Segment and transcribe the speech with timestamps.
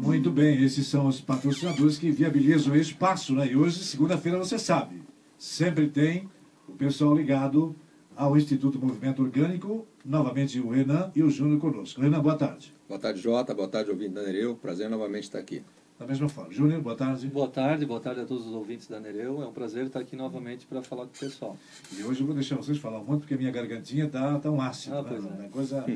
[0.00, 3.50] Muito bem, esses são os patrocinadores que viabilizam o espaço, né?
[3.50, 5.02] E hoje, segunda-feira, você sabe,
[5.38, 6.28] sempre tem
[6.68, 7.74] o pessoal ligado
[8.14, 12.02] ao Instituto Movimento Orgânico, novamente o Renan e o Júnior conosco.
[12.02, 12.74] Renan, boa tarde.
[12.86, 13.54] Boa tarde, Jota.
[13.54, 14.54] Boa tarde, ouvinte da Nereu.
[14.54, 15.64] Prazer novamente estar aqui
[15.98, 16.52] da mesma forma.
[16.52, 17.26] Júnior, boa tarde.
[17.28, 19.42] Boa tarde, boa tarde a todos os ouvintes da Nereu.
[19.42, 21.56] É um prazer estar aqui novamente para falar com o pessoal.
[21.96, 24.98] E hoje eu vou deixar vocês falar um monte, porque minha gargantinha está tão ácida.
[24.98, 25.08] Ah, né?
[25.08, 25.48] pois é.
[25.48, 25.84] coisa...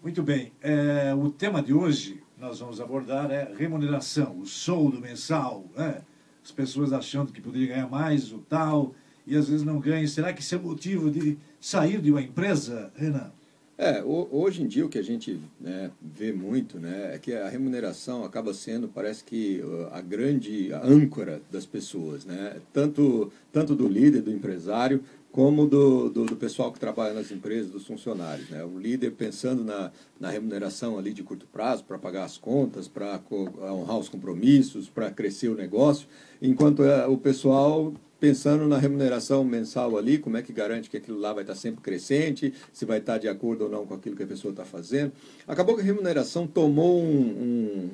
[0.00, 0.52] Muito bem.
[0.62, 5.64] É, o tema de hoje nós vamos abordar é remuneração, o soldo mensal.
[5.76, 6.02] Né?
[6.44, 8.94] As pessoas achando que poderiam ganhar mais, o tal,
[9.26, 10.06] e às vezes não ganham.
[10.06, 13.32] Será que isso é motivo de sair de uma empresa, Renan?
[13.80, 17.48] É, hoje em dia o que a gente né, vê muito né, é que a
[17.48, 22.56] remuneração acaba sendo, parece que uh, a grande âncora das pessoas, né?
[22.72, 27.70] tanto, tanto do líder, do empresário, como do, do, do, pessoal que trabalha nas empresas,
[27.70, 28.50] dos funcionários.
[28.50, 28.64] Né?
[28.64, 33.20] O líder pensando na, na remuneração ali de curto prazo, para pagar as contas, para
[33.30, 36.08] honrar os compromissos, para crescer o negócio,
[36.42, 41.18] enquanto é, o pessoal pensando na remuneração mensal ali, como é que garante que aquilo
[41.18, 44.22] lá vai estar sempre crescente, se vai estar de acordo ou não com aquilo que
[44.22, 45.12] a pessoa está fazendo.
[45.46, 47.90] Acabou que a remuneração tomou um, um,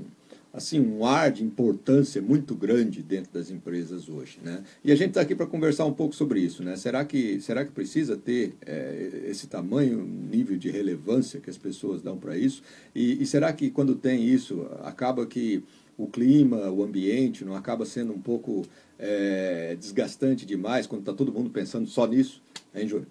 [0.52, 4.38] assim, um ar de importância muito grande dentro das empresas hoje.
[4.42, 4.62] Né?
[4.82, 6.62] E a gente está aqui para conversar um pouco sobre isso.
[6.62, 6.76] Né?
[6.76, 12.00] Será, que, será que precisa ter é, esse tamanho, nível de relevância que as pessoas
[12.00, 12.62] dão para isso?
[12.94, 15.62] E, e será que quando tem isso, acaba que
[15.96, 18.64] o clima, o ambiente não acaba sendo um pouco
[18.98, 22.42] é, desgastante demais quando está todo mundo pensando só nisso,
[22.74, 23.06] hein, Júlio?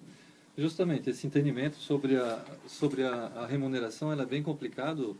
[0.57, 5.17] Justamente, esse entendimento sobre a, sobre a, a remuneração é bem complicado,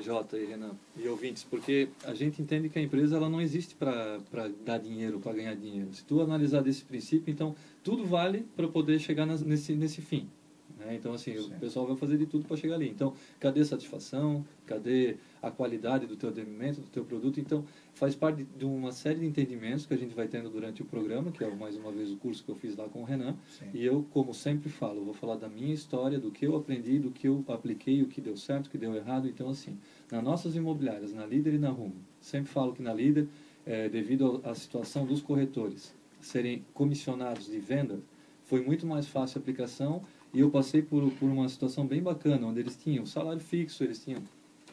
[0.00, 3.74] Jota e Renan e ouvintes, porque a gente entende que a empresa ela não existe
[3.74, 4.20] para
[4.64, 5.92] dar dinheiro, para ganhar dinheiro.
[5.92, 10.28] Se tu analisar desse princípio, então tudo vale para poder chegar nas, nesse, nesse fim.
[10.88, 10.94] Né?
[10.94, 11.54] Então, assim, Sim.
[11.54, 12.88] o pessoal vai fazer de tudo para chegar ali.
[12.88, 14.44] Então, cadê a satisfação?
[14.66, 17.38] Cadê a qualidade do teu atendimento, do teu produto?
[17.38, 20.86] Então, faz parte de uma série de entendimentos que a gente vai tendo durante o
[20.86, 23.36] programa, que é mais uma vez o curso que eu fiz lá com o Renan.
[23.50, 23.66] Sim.
[23.74, 27.10] E eu, como sempre falo, vou falar da minha história, do que eu aprendi, do
[27.10, 29.28] que eu apliquei, o que deu certo, o que deu errado.
[29.28, 29.78] Então, assim,
[30.10, 33.28] nas nossas imobiliárias, na Líder e na Rumo, sempre falo que na Líder,
[33.66, 38.00] é, devido à situação dos corretores serem comissionados de venda,
[38.48, 40.02] foi muito mais fácil a aplicação
[40.32, 44.02] e eu passei por, por uma situação bem bacana, onde eles tinham salário fixo, eles
[44.02, 44.22] tinham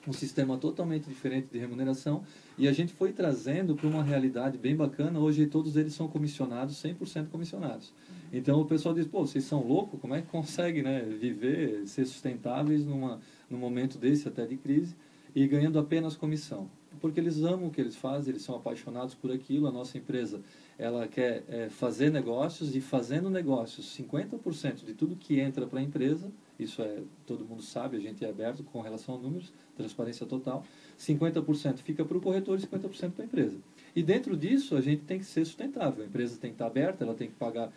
[0.07, 2.23] um sistema totalmente diferente de remuneração
[2.57, 5.19] e a gente foi trazendo para uma realidade bem bacana.
[5.19, 7.94] Hoje todos eles são comissionados, 100% comissionados.
[8.31, 9.99] Então o pessoal diz: pô, vocês são loucos?
[9.99, 14.95] Como é que conseguem né, viver, ser sustentáveis numa, num momento desse até de crise
[15.33, 16.69] e ganhando apenas comissão?
[17.01, 19.67] Porque eles amam o que eles fazem, eles são apaixonados por aquilo.
[19.67, 20.41] A nossa empresa
[20.78, 25.81] ela quer é, fazer negócios e fazendo negócios, 50% de tudo que entra para a
[25.81, 30.25] empresa, isso é, todo mundo sabe, a gente é aberto com relação a números, transparência
[30.25, 30.66] total,
[31.00, 33.58] 50% fica para o corretor e 50% para a empresa.
[33.96, 36.03] E dentro disso, a gente tem que ser sustentável.
[36.03, 37.71] A empresa tem que estar aberta, ela tem que pagar,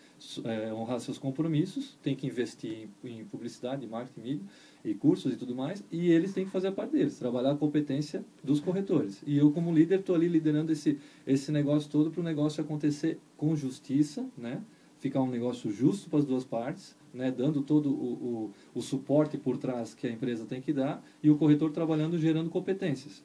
[0.45, 4.47] é, honrar seus compromissos, tem que investir em, em publicidade, marketing, mídia
[4.85, 7.57] e cursos e tudo mais, e eles têm que fazer a parte deles, trabalhar a
[7.57, 9.23] competência dos corretores.
[9.27, 13.19] E eu, como líder, estou ali liderando esse, esse negócio todo para o negócio acontecer
[13.37, 14.63] com justiça, né?
[14.99, 17.31] ficar um negócio justo para as duas partes, né?
[17.31, 21.31] dando todo o, o, o suporte por trás que a empresa tem que dar, e
[21.31, 23.23] o corretor trabalhando, gerando competências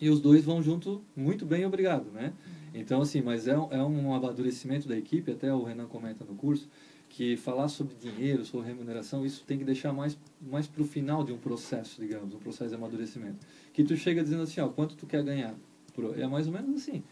[0.00, 2.32] e os dois vão junto muito bem, obrigado, né?
[2.74, 6.68] Então, assim, mas é, é um amadurecimento da equipe, até o Renan comenta no curso,
[7.08, 11.24] que falar sobre dinheiro, sobre remuneração, isso tem que deixar mais, mais para o final
[11.24, 13.38] de um processo, digamos, um processo de amadurecimento.
[13.72, 15.54] Que tu chega dizendo assim, ó, quanto tu quer ganhar?
[16.16, 17.02] É mais ou menos assim.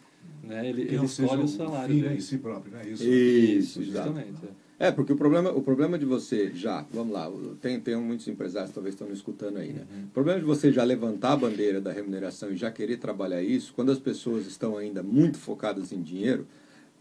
[0.43, 0.69] né?
[0.69, 2.14] ele, ele escolhe o salário fim dele.
[2.14, 3.04] em si próprio, não é isso?
[3.04, 4.38] Isso, justamente.
[4.78, 7.32] É, porque o problema, o problema de você já, vamos lá,
[7.62, 9.87] tem, tem muitos empresários que talvez estão me escutando aí, né?
[9.90, 10.04] Uhum.
[10.04, 13.72] O problema de você já levantar a bandeira da remuneração e já querer trabalhar isso,
[13.75, 16.46] quando as pessoas estão ainda muito focadas em dinheiro,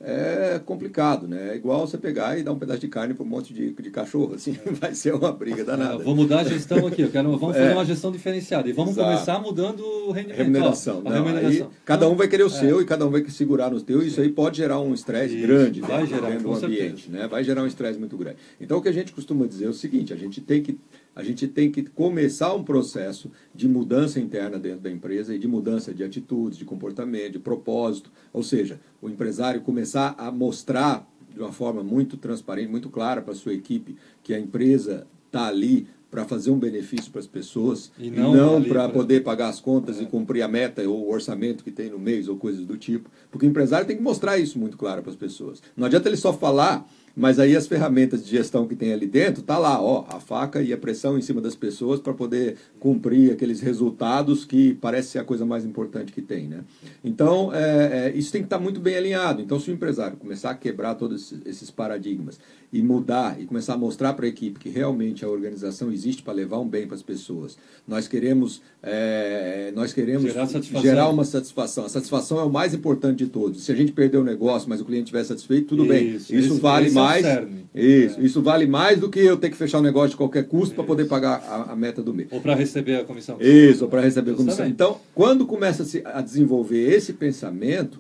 [0.06, 1.54] é complicado, né?
[1.54, 3.90] É igual você pegar e dar um pedaço de carne para um monte de, de
[3.90, 5.96] cachorro, assim, vai ser uma briga danada.
[5.96, 8.70] Ah, vou mudar a gestão aqui, eu quero, vamos fazer uma gestão diferenciada.
[8.70, 9.10] E vamos Exato.
[9.12, 10.38] começar mudando o rendimento.
[10.38, 11.02] Remuneração.
[11.04, 11.50] ó, remuneração.
[11.50, 12.50] aí cada um vai querer o É.
[12.50, 15.36] seu e cada um vai segurar no teu, e isso aí pode gerar um estresse
[15.38, 17.18] grande vai dentro, gerar, dentro do ambiente, certeza.
[17.24, 17.28] né?
[17.28, 18.38] Vai gerar um estresse muito grande.
[18.62, 20.78] Então o que a gente costuma dizer é o seguinte, a gente tem que
[21.16, 25.48] a gente tem que começar um processo de mudança interna dentro da empresa e de
[25.48, 31.40] mudança de atitudes, de comportamento, de propósito, ou seja, o empresário começar a mostrar de
[31.40, 35.88] uma forma muito transparente, muito clara para a sua equipe que a empresa está ali
[36.10, 40.00] para fazer um benefício para as pessoas E não não, para poder pagar as contas
[40.00, 43.10] e cumprir a meta ou o orçamento que tem no mês ou coisas do tipo.
[43.30, 45.62] Porque o empresário tem que mostrar isso muito claro para as pessoas.
[45.76, 49.42] Não adianta ele só falar, mas aí as ferramentas de gestão que tem ali dentro,
[49.42, 53.32] tá lá, ó, a faca e a pressão em cima das pessoas para poder cumprir
[53.32, 56.64] aqueles resultados que parece ser a coisa mais importante que tem, né?
[57.04, 59.42] Então, é, é, isso tem que estar muito bem alinhado.
[59.42, 62.40] Então, se o empresário começar a quebrar todos esses paradigmas
[62.74, 66.34] e mudar e começar a mostrar para a equipe que realmente a organização existe para
[66.34, 67.58] levar um bem para as pessoas,
[67.88, 70.48] nós queremos, é, nós queremos Gerar
[70.82, 71.86] gerar uma satisfação.
[71.86, 73.64] A satisfação é o mais importante de todos.
[73.64, 76.16] Se a gente perder o negócio, mas o cliente estiver satisfeito, tudo bem.
[76.16, 77.26] Isso, Isso esse- vale é mais.
[77.26, 77.66] cerne.
[77.74, 78.24] isso, É.
[78.24, 80.84] isso vale mais do que eu ter que fechar o negócio de qualquer custo para
[80.84, 82.28] poder pagar a, a meta do mês.
[82.32, 83.38] Ou para receber a comissão.
[83.40, 84.66] Isso, para receber a comissão.
[84.68, 88.00] Então, quando começa a se- a desenvolver esse pensamento,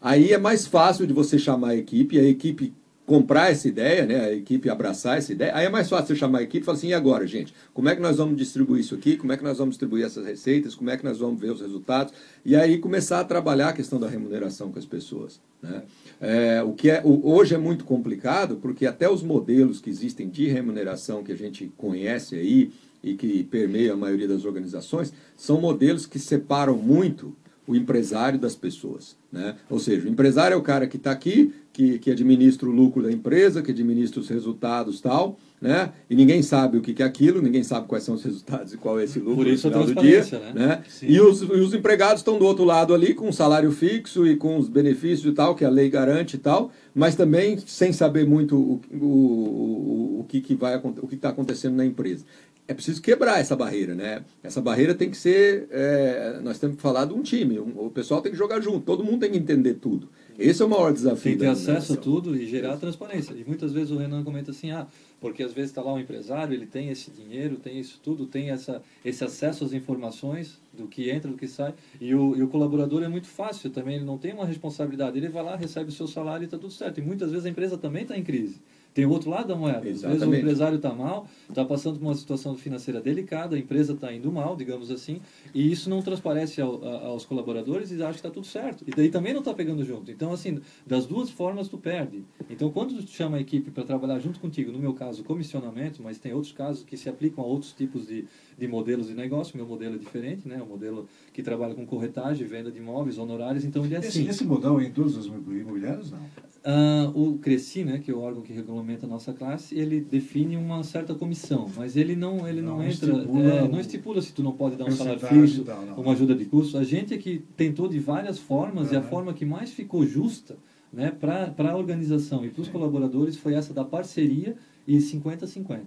[0.00, 2.72] aí é mais fácil de você chamar a equipe, a equipe
[3.10, 6.38] comprar essa ideia, né, a equipe abraçar essa ideia, aí é mais fácil você chamar
[6.38, 8.94] a equipe e falar assim, e agora, gente, como é que nós vamos distribuir isso
[8.94, 11.50] aqui, como é que nós vamos distribuir essas receitas, como é que nós vamos ver
[11.50, 12.14] os resultados,
[12.44, 15.40] e aí começar a trabalhar a questão da remuneração com as pessoas.
[15.60, 15.82] Né?
[16.20, 20.46] É, o que é, hoje é muito complicado, porque até os modelos que existem de
[20.46, 22.70] remuneração que a gente conhece aí,
[23.02, 27.34] e que permeiam a maioria das organizações, são modelos que separam muito
[27.66, 29.16] o empresário das pessoas.
[29.30, 29.54] Né?
[29.68, 33.02] Ou seja, o empresário é o cara que está aqui, que, que administra o lucro
[33.02, 35.92] da empresa, que administra os resultados tal, né?
[36.08, 38.76] e ninguém sabe o que que é aquilo, ninguém sabe quais são os resultados e
[38.76, 40.24] qual é esse lucro Por isso no a final do dia.
[40.52, 40.52] Né?
[40.52, 40.82] né?
[41.02, 44.34] E, os, e os empregados estão do outro lado ali, com um salário fixo e
[44.34, 48.26] com os benefícios e tal, que a lei garante e tal, mas também sem saber
[48.26, 52.24] muito o, o, o, o que, que vai o que está acontecendo na empresa.
[52.70, 54.24] É preciso quebrar essa barreira, né?
[54.44, 55.66] Essa barreira tem que ser.
[55.72, 57.58] é, nós temos que falar de um time.
[57.58, 60.08] um- o pessoal tem que jogar junto, todo mundo tem que entender tudo.
[60.38, 61.22] Esse é o maior desafio.
[61.24, 63.34] Tem que ter acesso a tudo e gerar transparência.
[63.34, 64.86] E muitas vezes o Renan comenta assim, ah,
[65.20, 68.50] porque às vezes está lá um empresário, ele tem esse dinheiro, tem isso tudo, tem
[68.50, 71.74] essa, esse acesso às informações do que entra, do que sai.
[72.00, 75.18] E o, e o colaborador é muito fácil também, ele não tem uma responsabilidade.
[75.18, 76.98] Ele vai lá, recebe o seu salário e está tudo certo.
[76.98, 78.60] E muitas vezes a empresa também está em crise.
[78.92, 79.78] Tem o outro lado da moeda.
[79.78, 80.42] Às vezes o Exatamente.
[80.42, 84.56] empresário está mal, está passando por uma situação financeira delicada, a empresa está indo mal,
[84.56, 85.20] digamos assim,
[85.54, 88.84] e isso não transparece ao- a- aos colaboradores e acha que está tudo certo.
[88.86, 90.10] E daí também não está pegando junto.
[90.10, 92.24] Então, assim, das duas formas tu perde.
[92.48, 96.18] Então, quando tu chama a equipe para trabalhar junto contigo, no meu caso, comissionamento, mas
[96.18, 98.24] tem outros casos que se aplicam a outros tipos de,
[98.58, 99.56] de modelos de negócio.
[99.56, 100.60] Meu modelo é diferente, né?
[100.60, 104.28] O modelo que trabalha com corretagem, venda de imóveis, honorários, então ele é Esse, assim.
[104.28, 106.20] esse modal é em todos os imobiliários, não?
[106.62, 110.56] Ah, o Cresci, né, que é o órgão que regulamenta a nossa classe, ele define
[110.56, 114.32] uma certa comissão, mas ele não, ele não, Não entra, estipula é, não estipula se
[114.32, 115.94] tu não pode dar um salário fixo, e tal, não.
[115.94, 116.76] uma ajuda de custo.
[116.76, 120.58] A gente é que tentou de várias formas e a forma que mais ficou justa,
[120.92, 125.84] né, para a organização e para os colaboradores foi essa da parceria e 50-50,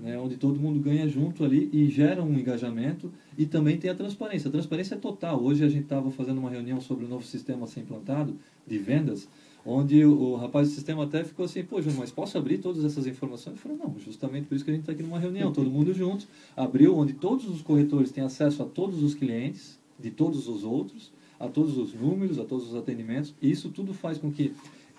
[0.00, 3.94] né, onde todo mundo ganha junto ali e gera um engajamento e também tem a
[3.94, 4.48] transparência.
[4.48, 5.42] A transparência é total.
[5.42, 8.34] Hoje a gente estava fazendo uma reunião sobre o novo sistema a ser implantado
[8.66, 9.28] de vendas,
[9.66, 13.06] onde o, rapaz do sistema até ficou assim, pô, Júnior, mas posso abrir todas essas
[13.06, 13.56] informações?
[13.56, 15.92] Eu falei, não, justamente por isso que a gente está aqui numa reunião, todo mundo
[15.92, 20.62] junto, abriu, onde todos os corretores têm acesso a todos os clientes, de todos os
[20.62, 24.54] outros, a todos os números, a todos os atendimentos, e isso tudo faz com que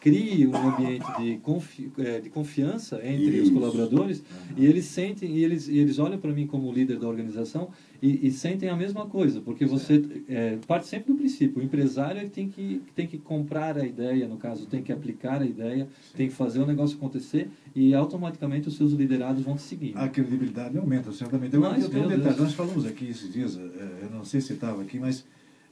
[0.10, 3.54] crie um ambiente de, confi eh, de confiança entre os Isso.
[3.54, 4.24] colaboradores
[4.56, 7.70] e eles sentem e eles, e eles olham para mim como líder da organização
[8.02, 12.22] e, e sentem a mesma coisa porque você eh, parte sempre do princípio o empresário
[12.22, 15.88] é tem que tem que comprar a ideia no caso tem que aplicar a ideia
[16.16, 20.08] tem que fazer o negócio acontecer e automaticamente os seus liderados vão te seguir A
[20.08, 21.56] credibilidade aumenta, certamente.
[21.56, 22.24] Agora, Mas, eu tenho um detalhe.
[22.24, 22.38] Deus.
[22.40, 25.26] Nós falamos aqui esses dias, eh, eu não sei se estava aqui, mas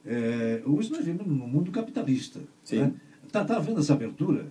[0.06, 2.42] eh, hoje nós vivemos num mundo capitalista.
[2.64, 2.80] Sim.
[2.80, 2.94] Né?
[3.32, 4.48] Tá, tá havendo essa abertura?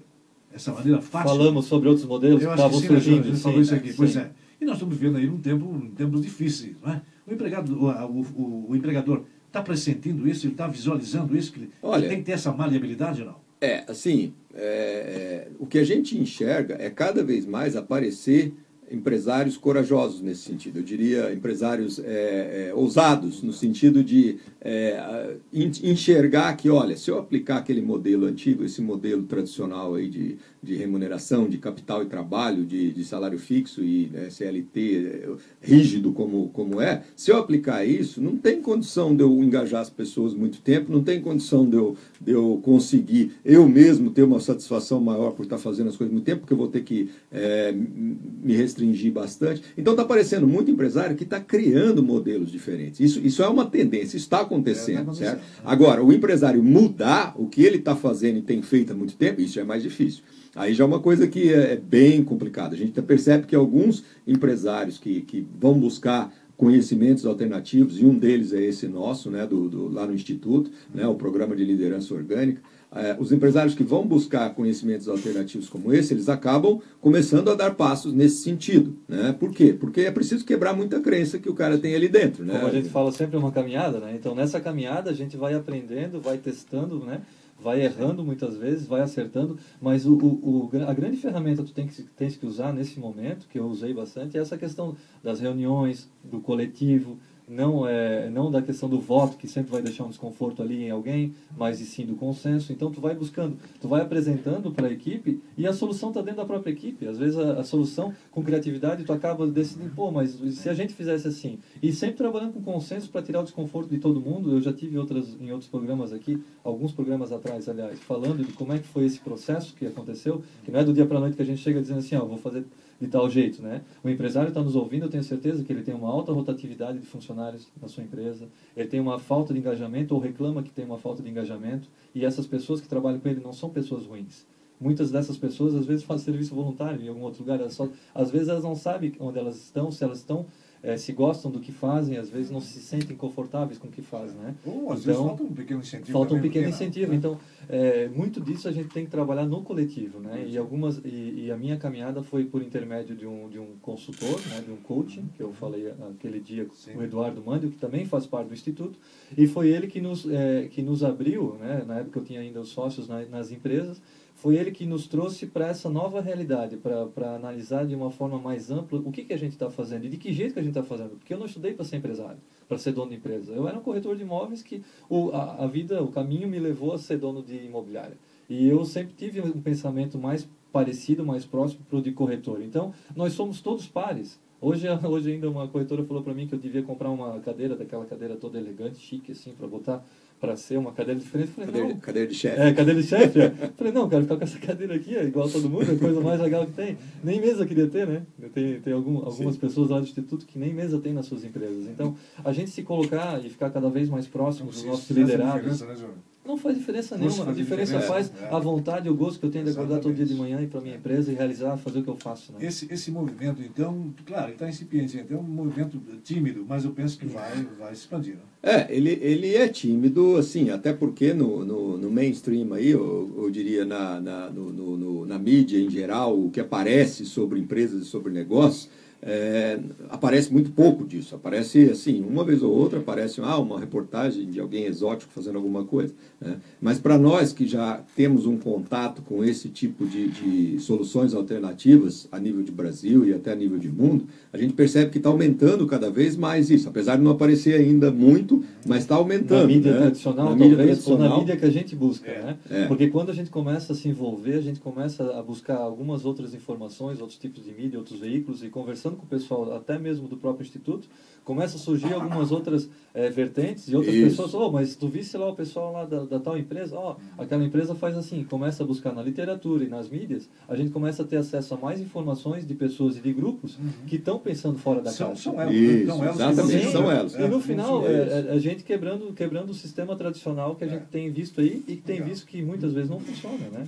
[0.52, 1.28] Essa maneira fácil?
[1.30, 3.92] falamos sobre outros modelos que acho que estavam sim, surgindo sim, isso aqui.
[3.92, 4.20] Pois sim.
[4.20, 4.30] é.
[4.60, 6.76] E nós estamos vivendo aí um tempo, tempos difíceis.
[6.82, 7.02] Não é?
[7.26, 11.70] O, empregado, o, o, o- empregador está pressentindo isso, ele está visualizando isso, que ele,
[11.82, 13.36] Olha, tem que ter essa maleabilidade ou não?
[13.60, 18.52] É, assim, é, é, o que a gente enxerga é cada vez mais aparecer
[18.90, 20.78] empresários corajosos nesse sentido.
[20.78, 27.18] Eu diria empresários é, é, ousados, no sentido de é, enxergar que, olha, se eu
[27.18, 32.64] aplicar aquele modelo antigo, esse modelo tradicional aí de, de remuneração, de capital e trabalho,
[32.64, 35.28] de, de salário fixo e né, CLT é,
[35.60, 39.90] rígido como, como é, se eu aplicar isso, não tem condição de eu engajar as
[39.90, 44.40] pessoas muito tempo, não tem condição de eu, de eu conseguir eu mesmo ter uma
[44.40, 47.72] satisfação maior por estar fazendo as coisas muito tempo, porque eu vou ter que é,
[47.72, 48.73] me restringir
[49.10, 49.62] bastante.
[49.76, 53.00] Então está aparecendo muito empresário que está criando modelos diferentes.
[53.00, 55.42] Isso, isso é uma tendência, está acontecendo, é, certo?
[55.64, 59.40] Agora, o empresário mudar o que ele está fazendo e tem feito há muito tempo,
[59.40, 60.22] isso é mais difícil.
[60.54, 62.74] Aí já é uma coisa que é, é bem complicada.
[62.74, 68.52] A gente percebe que alguns empresários que, que vão buscar conhecimentos alternativos, e um deles
[68.52, 72.62] é esse nosso, né, do, do lá no Instituto, né, o Programa de Liderança Orgânica,
[72.94, 77.74] é, os empresários que vão buscar conhecimentos alternativos como esse, eles acabam começando a dar
[77.74, 78.96] passos nesse sentido.
[79.08, 79.34] Né?
[79.38, 79.72] Por quê?
[79.72, 82.44] Porque é preciso quebrar muita crença que o cara tem ali dentro.
[82.44, 82.54] Né?
[82.54, 84.14] Como a gente fala sempre, uma caminhada, né?
[84.14, 87.22] Então, nessa caminhada, a gente vai aprendendo, vai testando, né?
[87.58, 91.86] vai errando muitas vezes, vai acertando, mas o, o, a grande ferramenta que tu tem
[91.86, 96.08] que, tens que usar nesse momento, que eu usei bastante, é essa questão das reuniões,
[96.22, 100.62] do coletivo, não é não da questão do voto que sempre vai deixar um desconforto
[100.62, 102.72] ali em alguém, mas e sim do consenso.
[102.72, 106.38] Então tu vai buscando, tu vai apresentando para a equipe e a solução está dentro
[106.38, 107.06] da própria equipe.
[107.06, 110.94] Às vezes a, a, solução com criatividade tu acaba decidindo, pô, mas se a gente
[110.94, 114.52] fizesse assim e sempre trabalhando com consenso para tirar o desconforto de todo mundo.
[114.52, 118.72] Eu já tive outras em outros programas aqui, alguns programas atrás, aliás, falando de como
[118.72, 121.42] é que foi esse processo que aconteceu, que não é do dia para noite que
[121.42, 122.64] a gente chega dizendo assim, ó, vou fazer
[123.00, 123.82] de tal jeito, né?
[124.02, 127.06] O empresário está nos ouvindo, eu tenho certeza que ele tem uma alta rotatividade de
[127.06, 130.98] funcionários na sua empresa, ele tem uma falta de engajamento ou reclama que tem uma
[130.98, 134.46] falta de engajamento, e essas pessoas que trabalham com ele não são pessoas ruins.
[134.80, 138.48] Muitas dessas pessoas às vezes fazem serviço voluntário em algum outro lugar, só, às vezes
[138.48, 140.46] elas não sabem onde elas estão, se elas estão
[140.84, 144.02] é, se gostam do que fazem, às vezes não se sentem confortáveis com o que
[144.02, 144.54] fazem, né?
[144.66, 146.12] Ou às então, vezes falta um pequeno incentivo.
[146.12, 147.10] Falta um pequeno incentivo.
[147.10, 147.16] Né?
[147.16, 147.38] Então,
[147.70, 150.44] é, muito disso a gente tem que trabalhar no coletivo, né?
[150.46, 154.38] E algumas e, e, a minha caminhada foi por intermédio de um de um consultor,
[154.48, 154.62] né?
[154.62, 158.26] De um coaching que eu falei aquele dia com o Eduardo Mandio, que também faz
[158.26, 158.98] parte do instituto,
[159.36, 161.82] e foi ele que nos é, que nos abriu, né?
[161.86, 164.02] Na época eu tinha ainda os sócios na, nas empresas
[164.44, 168.70] foi ele que nos trouxe para essa nova realidade, para analisar de uma forma mais
[168.70, 170.76] ampla o que, que a gente está fazendo e de que jeito que a gente
[170.76, 171.16] está fazendo.
[171.16, 172.36] Porque eu não estudei para ser empresário,
[172.68, 173.54] para ser dono de empresa.
[173.54, 176.92] Eu era um corretor de imóveis que o, a, a vida, o caminho me levou
[176.92, 178.18] a ser dono de imobiliária.
[178.46, 182.60] E eu sempre tive um pensamento mais parecido, mais próximo para o de corretor.
[182.60, 184.38] Então, nós somos todos pares.
[184.60, 188.04] Hoje, hoje ainda uma corretora falou para mim que eu devia comprar uma cadeira, daquela
[188.04, 190.04] cadeira toda elegante, chique, assim, para botar
[190.44, 191.52] para ser uma cadeira diferente.
[191.52, 192.00] Falei, cadeira, não.
[192.00, 192.60] cadeira de chefe.
[192.60, 193.40] É, cadeira de chefe.
[193.40, 193.50] É.
[193.76, 195.98] Falei, não, quero ficar com essa cadeira aqui, é igual a todo mundo, é a
[195.98, 196.98] coisa mais legal que tem.
[197.22, 198.22] Nem mesa queria ter, né?
[198.52, 199.60] Tem, tem algum, algumas Sim.
[199.60, 201.86] pessoas lá do Instituto que nem mesa tem nas suas empresas.
[201.86, 205.80] Então, a gente se colocar e ficar cada vez mais próximo dos nossos liderados.
[205.80, 205.96] Né,
[206.44, 207.50] não faz diferença nenhuma.
[207.50, 208.54] A diferença faz é.
[208.54, 210.64] a vontade e o gosto que eu tenho de acordar todo dia de manhã e
[210.64, 212.52] ir para minha empresa e realizar, fazer o que eu faço.
[212.52, 212.66] Né?
[212.66, 216.90] Esse, esse movimento, então, claro, ele está incipiente, então é um movimento tímido, mas eu
[216.92, 218.34] penso que vai, vai se expandir.
[218.34, 218.40] Né?
[218.62, 223.50] É, ele, ele é tímido, assim, até porque no, no, no mainstream aí, eu, eu
[223.50, 228.04] diria na, na, no, no, na mídia em geral, o que aparece sobre empresas e
[228.04, 228.88] sobre negócios,
[229.26, 231.34] é, aparece muito pouco disso.
[231.34, 235.82] Aparece assim, uma vez ou outra aparece ah, uma reportagem de alguém exótico fazendo alguma
[235.82, 236.12] coisa.
[236.38, 236.58] Né?
[236.78, 242.28] Mas para nós que já temos um contato com esse tipo de, de, soluções alternativas
[242.30, 245.30] a nível de Brasil e até a nível de mundo, a gente percebe que está
[245.30, 246.86] aumentando cada vez mais isso.
[246.86, 249.62] Apesar de não aparecer ainda muito, mas está aumentando.
[249.62, 250.00] Na mídia né?
[250.00, 251.22] tradicional, na mídia tradicional.
[251.22, 252.30] ou na mídia que a gente busca.
[252.30, 252.42] É.
[252.42, 252.56] Né?
[252.68, 252.86] É.
[252.86, 256.52] Porque quando a gente começa a se envolver, a gente começa a buscar algumas outras
[256.52, 260.28] informações, outros tipos de mídia, outros veículos e conversando conversando com o pessoal, até mesmo
[260.28, 261.08] do próprio instituto,
[261.44, 264.30] começa a surgir algumas outras é, vertentes e outras Isso.
[264.30, 267.42] pessoas, oh, mas tu visse lá o pessoal lá da, da tal empresa, ó, oh,
[267.42, 271.22] aquela empresa faz assim, começa a buscar na literatura e nas mídias, a gente começa
[271.22, 273.90] a ter acesso a mais informações de pessoas e de grupos uhum.
[274.06, 275.42] que estão pensando fora da são, caixa.
[275.42, 277.34] São elas, Isso, então, elas exatamente, são elas.
[277.34, 281.02] E no final, é, é, a gente quebrando, quebrando o sistema tradicional que a gente
[281.02, 281.08] é.
[281.10, 283.86] tem visto aí e que tem visto que muitas vezes não funciona, né?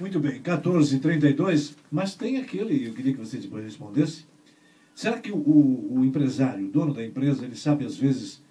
[0.00, 4.24] Muito bem, 14h32, mas tem aquele, eu queria que você depois respondesse,
[4.94, 8.42] Será que o, o, empresário, o dono da empresa, ele sabe às vezes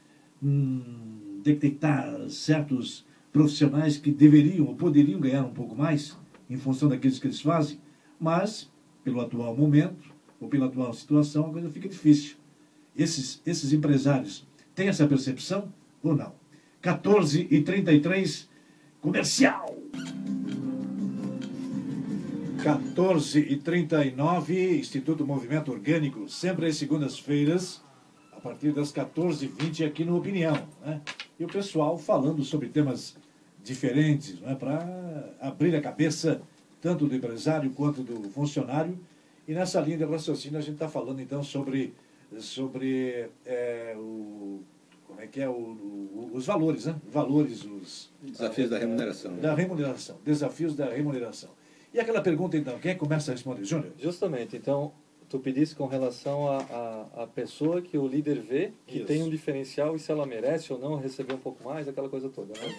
[0.42, 6.18] hum, detectar certos profissionais que deveriam ou poderiam ganhar um pouco mais
[6.50, 7.80] em função daqueles que eles fazem,
[8.20, 8.70] mas
[9.04, 12.36] pelo atual momento ou pela atual situação a coisa fica difícil.
[12.96, 14.46] Esses, esses empresários
[14.76, 15.74] têm essa percepção
[16.04, 16.34] ou não?
[16.82, 18.50] 14 e 33
[19.00, 19.76] comercial.
[22.64, 27.82] 14 e 39 Instituto Movimento Orgânico, sempre às segundas-feiras,
[28.32, 30.56] a partir das 14h20 aqui no Opinião.
[30.82, 31.02] Né?
[31.38, 33.18] E o pessoal falando sobre temas
[33.62, 34.56] diferentes, né?
[34.56, 36.42] para abrir a cabeça
[36.80, 38.98] tanto do empresário quanto do funcionário.
[39.46, 41.94] E nessa linha de raciocínio a gente está falando então sobre,
[42.38, 44.62] sobre é, o,
[45.06, 46.96] como é que é o, o, os valores, né?
[47.12, 49.36] Valores, os desafios da remuneração.
[49.36, 51.50] Da remuneração, desafios da remuneração.
[51.94, 53.94] E aquela pergunta então, quem é começa a responder, Júnior?
[54.00, 54.92] Justamente, então
[55.30, 59.08] tu pedisse com relação à pessoa que o líder vê que Isso.
[59.08, 62.30] tem um diferencial e se ela merece ou não receber um pouco mais, aquela coisa
[62.30, 62.54] toda.
[62.60, 62.76] Né?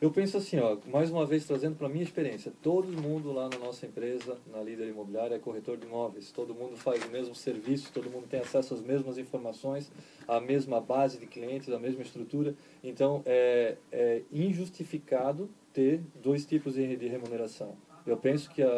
[0.00, 3.48] Eu penso assim, ó, mais uma vez trazendo para a minha experiência, todo mundo lá
[3.48, 7.34] na nossa empresa, na Líder Imobiliária, é corretor de imóveis, todo mundo faz o mesmo
[7.34, 9.92] serviço, todo mundo tem acesso às mesmas informações,
[10.26, 12.54] à mesma base de clientes, à mesma estrutura.
[12.82, 17.76] Então, é, é injustificado ter dois tipos de remuneração
[18.10, 18.68] eu penso que a,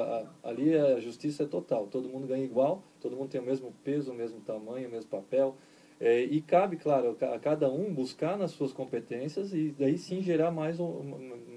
[0.42, 3.72] a, ali a justiça é total, todo mundo ganha igual, todo mundo tem o mesmo
[3.84, 5.56] peso, o mesmo tamanho, o mesmo papel.
[6.00, 10.50] É, e cabe, claro, a cada um buscar nas suas competências e daí sim gerar
[10.50, 11.04] mais ou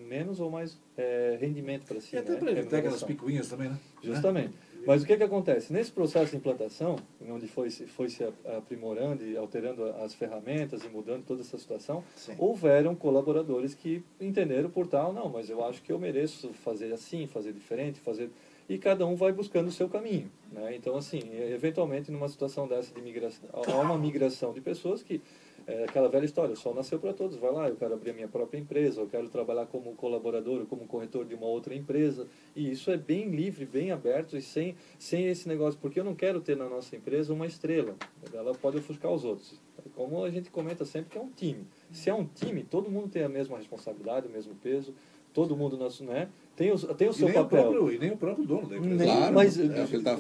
[0.10, 2.16] menos ou mais é, rendimento para si.
[2.16, 2.40] E até né?
[2.40, 3.80] para evitar aquelas picuinhas também, né?
[4.02, 4.54] Justamente.
[4.86, 5.72] Mas o que, que acontece?
[5.72, 6.98] Nesse processo de implantação,
[7.30, 8.24] onde foi, foi se
[8.58, 12.36] aprimorando e alterando as ferramentas e mudando toda essa situação, Sim.
[12.38, 17.28] houveram colaboradores que entenderam por tal, não, mas eu acho que eu mereço fazer assim,
[17.28, 18.30] fazer diferente, fazer...
[18.70, 20.32] E cada um vai buscando o seu caminho.
[20.50, 20.76] Né?
[20.76, 21.22] Então, assim,
[21.52, 25.22] eventualmente, numa situação dessa de migração, há uma migração de pessoas que
[25.66, 28.14] é aquela velha história, o sol nasceu para todos, vai lá, eu quero abrir a
[28.14, 32.28] minha própria empresa, eu quero trabalhar como colaborador ou como corretor de uma outra empresa.
[32.56, 36.16] E isso é bem livre, bem aberto e sem, sem esse negócio, porque eu não
[36.16, 37.96] quero ter na nossa empresa uma estrela,
[38.34, 39.60] ela pode ofuscar os outros.
[39.96, 41.68] Como a gente comenta sempre que é um time.
[41.92, 44.94] Se é um time, todo mundo tem a mesma responsabilidade, o mesmo peso,
[45.34, 46.28] todo mundo, né?
[46.56, 47.62] tem o, tem o seu e papel.
[47.62, 49.04] O próprio, e nem o próprio dono da empresa.
[49.04, 49.66] Claro, mas, é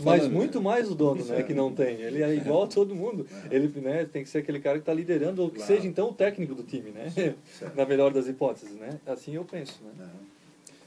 [0.03, 0.63] mas muito né?
[0.63, 2.01] mais o dono, né, que não tem.
[2.01, 3.25] Ele é igual a todo mundo.
[3.49, 3.55] É.
[3.55, 5.73] Ele né, tem que ser aquele cara que está liderando, ou que claro.
[5.73, 7.09] seja então o técnico do time, né?
[7.11, 7.37] Certo.
[7.77, 8.99] Na melhor das hipóteses, né?
[9.05, 10.09] Assim eu penso, né?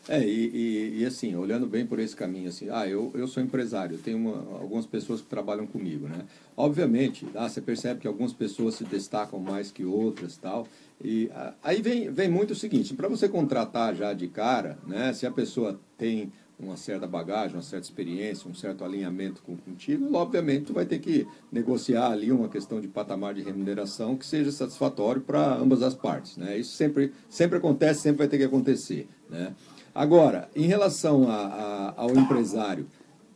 [0.08, 3.42] É, e, e, e, assim, olhando bem por esse caminho, assim, ah, eu, eu sou
[3.42, 6.24] empresário, tenho uma, algumas pessoas que trabalham comigo, né?
[6.56, 10.68] Obviamente, ah, você percebe que algumas pessoas se destacam mais que outras tal,
[11.02, 15.12] e ah, aí vem, vem muito o seguinte, para você contratar já de cara, né,
[15.12, 20.14] se a pessoa tem uma certa bagagem, uma certa experiência, um certo alinhamento com, contigo,
[20.14, 24.50] obviamente tu vai ter que negociar ali uma questão de patamar de remuneração que seja
[24.52, 26.56] satisfatório para ambas as partes, né?
[26.56, 29.52] Isso sempre, sempre acontece, sempre vai ter que acontecer, né?
[29.96, 32.86] Agora, em relação a, a, ao empresário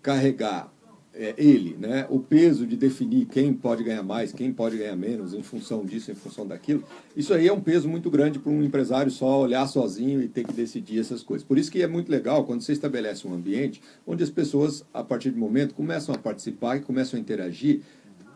[0.02, 0.70] carregar
[1.14, 5.32] é, ele, né, o peso de definir quem pode ganhar mais, quem pode ganhar menos,
[5.32, 6.84] em função disso, em função daquilo,
[7.16, 10.44] isso aí é um peso muito grande para um empresário só olhar sozinho e ter
[10.44, 11.46] que decidir essas coisas.
[11.46, 15.02] Por isso que é muito legal quando você estabelece um ambiente onde as pessoas, a
[15.02, 17.80] partir do momento, começam a participar e começam a interagir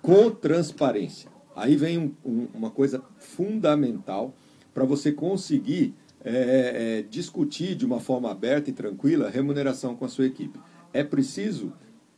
[0.01, 1.31] com transparência.
[1.55, 4.35] Aí vem um, um, uma coisa fundamental
[4.73, 10.09] para você conseguir é, é, discutir de uma forma aberta e tranquila remuneração com a
[10.09, 10.59] sua equipe.
[10.93, 11.73] É preciso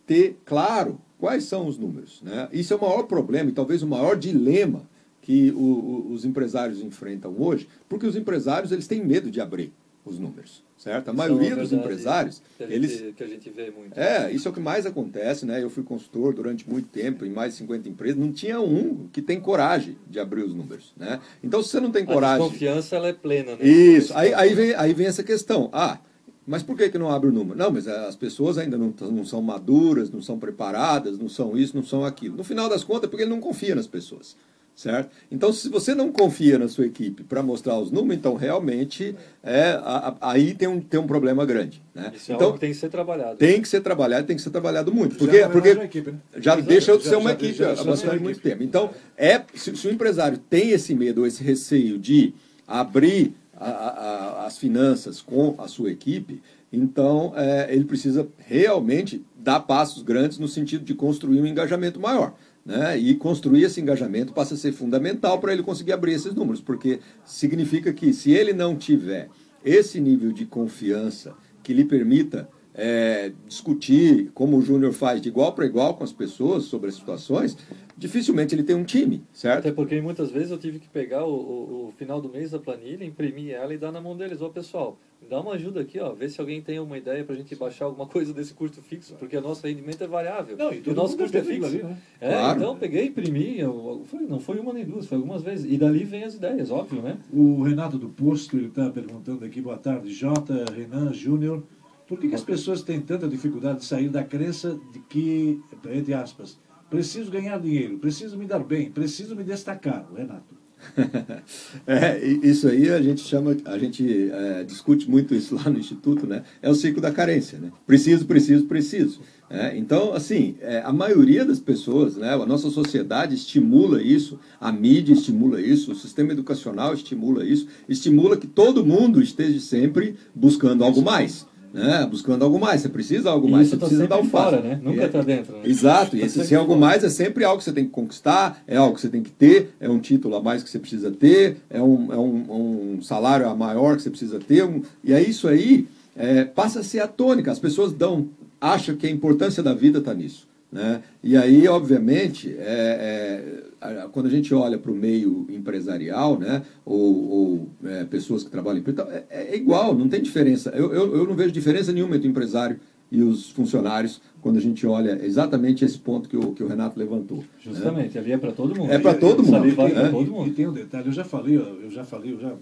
[0.06, 2.22] ter claro quais são os números.
[2.22, 2.48] Né?
[2.52, 4.88] Isso é o maior problema e talvez o maior dilema
[5.20, 9.72] que o, o, os empresários enfrentam hoje, porque os empresários eles têm medo de abrir
[10.06, 11.08] os números, certo?
[11.08, 13.98] A maioria dos empresários, que gente, eles que a gente vê muito.
[13.98, 15.60] É, isso é o que mais acontece, né?
[15.60, 19.20] Eu fui consultor durante muito tempo em mais de 50 empresas, não tinha um que
[19.20, 21.20] tem coragem de abrir os números, né?
[21.42, 23.66] Então se você não tem coragem, a confiança ela é plena, né?
[23.66, 24.16] Isso.
[24.16, 25.68] Aí, aí vem aí vem essa questão.
[25.72, 25.98] Ah,
[26.46, 27.58] mas por que, que não abre o número?
[27.58, 31.74] Não, mas as pessoas ainda não, não são maduras, não são preparadas, não são isso,
[31.74, 32.36] não são aquilo.
[32.36, 34.36] No final das contas, é porque ele não confia nas pessoas
[34.76, 35.10] certo?
[35.32, 39.70] Então, se você não confia na sua equipe para mostrar os números, então realmente é,
[39.70, 41.82] a, a, aí tem um, tem um problema grande.
[41.94, 42.12] Né?
[42.14, 43.36] Isso é então, é tem que ser trabalhado.
[43.38, 45.16] Tem que ser trabalhado, tem que ser trabalhado muito.
[45.16, 46.18] Porque, já porque equipe, né?
[46.36, 48.62] já deixa de ser uma já, equipe há bastante muito tempo.
[48.62, 52.34] Então, é, se, se, o empresário tem esse medo, esse receio de
[52.68, 60.02] abrir a, as finanças com a sua equipe, então é, ele precisa realmente dar passos
[60.02, 62.34] grandes no sentido de construir um engajamento maior.
[62.66, 62.98] Né?
[62.98, 66.98] E construir esse engajamento passa a ser fundamental para ele conseguir abrir esses números, porque
[67.24, 69.28] significa que se ele não tiver
[69.64, 75.52] esse nível de confiança que lhe permita é, discutir, como o Júnior faz, de igual
[75.54, 77.56] para igual com as pessoas sobre as situações,
[77.96, 79.60] dificilmente ele tem um time, certo?
[79.60, 82.58] Até porque muitas vezes eu tive que pegar o, o, o final do mês da
[82.58, 84.42] planilha, imprimir ela e dar na mão deles.
[84.42, 87.38] Ó, pessoal, dá uma ajuda aqui, ó, vê se alguém tem uma ideia para a
[87.38, 90.54] gente baixar alguma coisa desse custo fixo, porque o nosso rendimento é variável.
[90.58, 91.64] Não, e, o nosso custo é fixo.
[91.64, 91.96] Ali, né?
[92.20, 92.58] É, claro.
[92.58, 95.70] então peguei, imprimi, eu, foi, não foi uma nem duas, foi algumas vezes.
[95.70, 97.16] E dali vem as ideias, óbvio, né?
[97.32, 101.62] O Renato do Posto, ele está perguntando aqui, boa tarde, J, Renan, Júnior,
[102.08, 106.14] por que, que as pessoas têm tanta dificuldade de sair da crença de que, entre
[106.14, 110.54] aspas, preciso ganhar dinheiro, preciso me dar bem, preciso me destacar, Renato?
[111.86, 116.26] é, isso aí a gente chama, a gente é, discute muito isso lá no Instituto,
[116.26, 116.44] né?
[116.60, 117.72] É o ciclo da carência, né?
[117.86, 119.20] Preciso, preciso, preciso.
[119.48, 124.70] É, então, assim, é, a maioria das pessoas, né, a nossa sociedade estimula isso, a
[124.70, 130.84] mídia estimula isso, o sistema educacional estimula isso, estimula que todo mundo esteja sempre buscando
[130.84, 132.06] algo mais né?
[132.10, 132.80] buscando algo mais.
[132.80, 134.80] Você precisa algo mais, você tá precisa dar um fora, né?
[134.82, 135.52] Nunca está é, dentro.
[135.54, 135.62] Né?
[135.64, 138.76] Exato, e esse ser algo mais é sempre algo que você tem que conquistar, é
[138.76, 141.58] algo que você tem que ter, é um título a mais que você precisa ter,
[141.70, 145.20] é um, é um, um salário a maior que você precisa ter, um, e é
[145.20, 145.86] isso aí
[146.16, 147.52] é, passa a ser a tônica.
[147.52, 148.28] As pessoas dão,
[148.60, 150.48] acham que a importância da vida está nisso.
[150.76, 151.02] Né?
[151.22, 156.62] E aí, obviamente, é, é, quando a gente olha para o meio empresarial, né?
[156.84, 160.68] ou, ou é, pessoas que trabalham em é, é, igual, não tem diferença.
[160.70, 162.78] Eu, eu, eu não vejo diferença nenhuma entre o empresário
[163.10, 166.98] e os funcionários quando a gente olha exatamente esse ponto que o, que o Renato
[166.98, 167.38] levantou.
[167.38, 167.44] Né?
[167.58, 168.20] Justamente, né?
[168.20, 168.92] ali é para todo mundo.
[168.92, 169.74] É para todo, mundo.
[169.74, 170.08] Vale é.
[170.10, 170.46] todo mundo.
[170.46, 172.54] E, e tem um detalhe, eu já falei, eu já falei, eu já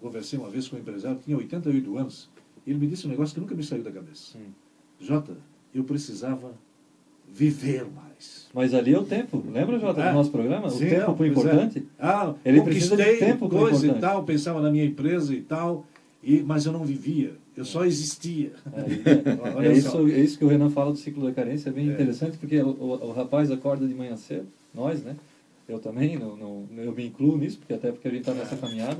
[0.00, 2.28] conversei uma vez com um empresário que tinha 88 anos,
[2.66, 4.36] e ele me disse um negócio que nunca me saiu da cabeça.
[4.36, 4.50] Hum.
[4.98, 5.36] Jota,
[5.72, 6.54] eu precisava
[7.32, 8.46] viver mais.
[8.54, 9.42] Mas ali é o tempo.
[9.50, 10.12] Lembra, Jota, do é.
[10.12, 10.68] nosso programa?
[10.68, 11.30] Sim, o tempo foi é.
[11.30, 11.78] importante.
[11.78, 11.82] É.
[11.98, 15.86] Ah, ele precisa de tempo coisa e tal, pensava na minha empresa e tal,
[16.22, 17.32] e, mas eu não vivia.
[17.56, 18.52] Eu só existia.
[18.72, 21.72] É, é, é isso, é isso que o Renan fala do ciclo da carência, é
[21.72, 21.92] bem é.
[21.92, 25.16] interessante, porque o, o, o, rapaz acorda de manhã cedo, nós, né?
[25.68, 28.56] Eu também, não, não, eu me incluo nisso, porque até porque a gente está nessa
[28.56, 28.98] caminhada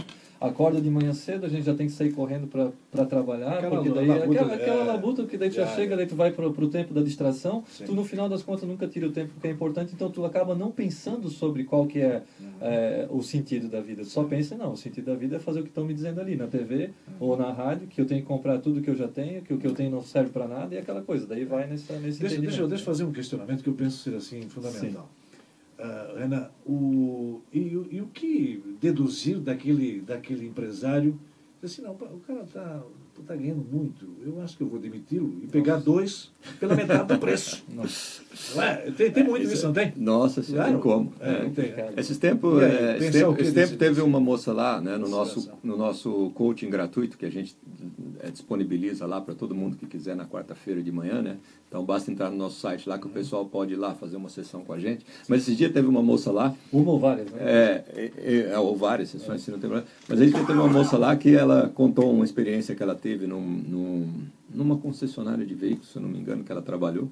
[0.49, 3.91] acorda de manhã cedo, a gente já tem que sair correndo para trabalhar, aquela porque
[3.91, 6.33] daí labuta, aquela, aquela é, labuta que daí tu já é, chega, daí tu vai
[6.33, 7.85] para o tempo da distração, sim.
[7.85, 10.55] tu no final das contas nunca tira o tempo que é importante, então tu acaba
[10.55, 12.49] não pensando sobre qual que é, uhum.
[12.61, 14.03] é o sentido da vida.
[14.03, 16.21] Tu só pensa, não, o sentido da vida é fazer o que estão me dizendo
[16.21, 17.15] ali na TV uhum.
[17.21, 19.59] ou na rádio, que eu tenho que comprar tudo que eu já tenho, que o
[19.59, 21.27] que eu tenho não serve para nada e aquela coisa.
[21.27, 24.17] Daí vai nessa, nesse deixa, deixa, deixa eu fazer um questionamento que eu penso ser
[24.17, 25.03] assim fundamental.
[25.03, 25.22] Sim.
[25.79, 27.59] Uh, Renan, o, e,
[27.91, 31.19] e, o que deduzir daquele, daquele empresário?
[31.63, 32.83] Assim, não, o cara está
[33.27, 35.85] tá ganhando muito, eu acho que eu vou demiti-lo e pegar Nossa.
[35.85, 37.65] dois pela metade do preço.
[37.73, 38.23] Nossa.
[38.61, 38.91] É?
[38.91, 39.93] Tem, tem muito isso, não tem?
[39.97, 40.73] Nossa, claro.
[40.73, 41.13] tem como.
[41.21, 41.51] É, é.
[41.51, 41.75] Tem.
[41.97, 45.77] Esses tempos, é, esse tempo, esse tempo teve uma moça lá, né, no nosso, no
[45.77, 47.57] nosso coaching gratuito, que a gente
[48.21, 51.39] é, disponibiliza lá para todo mundo que quiser na quarta-feira de manhã, né?
[51.73, 54.29] Então basta entrar no nosso site lá que o pessoal pode ir lá fazer uma
[54.29, 55.07] sessão com a gente.
[55.27, 56.55] Mas esse dia teve uma moça lá.
[56.71, 57.39] Uma ou várias, né?
[57.41, 59.89] É, é, é ou várias sessões, se não tem problema.
[60.07, 63.41] Mas aí teve uma moça lá que ela contou uma experiência que ela teve num,
[63.41, 64.07] num,
[64.55, 67.09] numa concessionária de veículos, se eu não me engano, que ela trabalhou,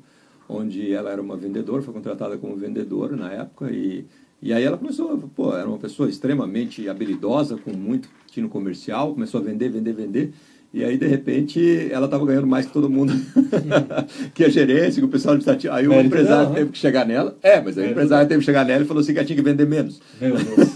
[0.47, 4.05] onde ela era uma vendedora, foi contratada como vendedora na época e
[4.43, 9.39] e aí ela começou, pô, era uma pessoa extremamente habilidosa, com muito tino comercial, começou
[9.39, 10.33] a vender, vender, vender.
[10.73, 13.13] E aí, de repente, ela estava ganhando mais que todo mundo.
[14.33, 15.75] que a gerência, que o pessoal administrativo.
[15.75, 16.73] Aí o Mérito empresário dela, teve né?
[16.73, 17.37] que chegar nela.
[17.43, 19.37] É, mas aí o empresário teve que chegar nela e falou assim que ela tinha
[19.37, 20.01] que vender menos.
[20.21, 20.71] Meu Deus.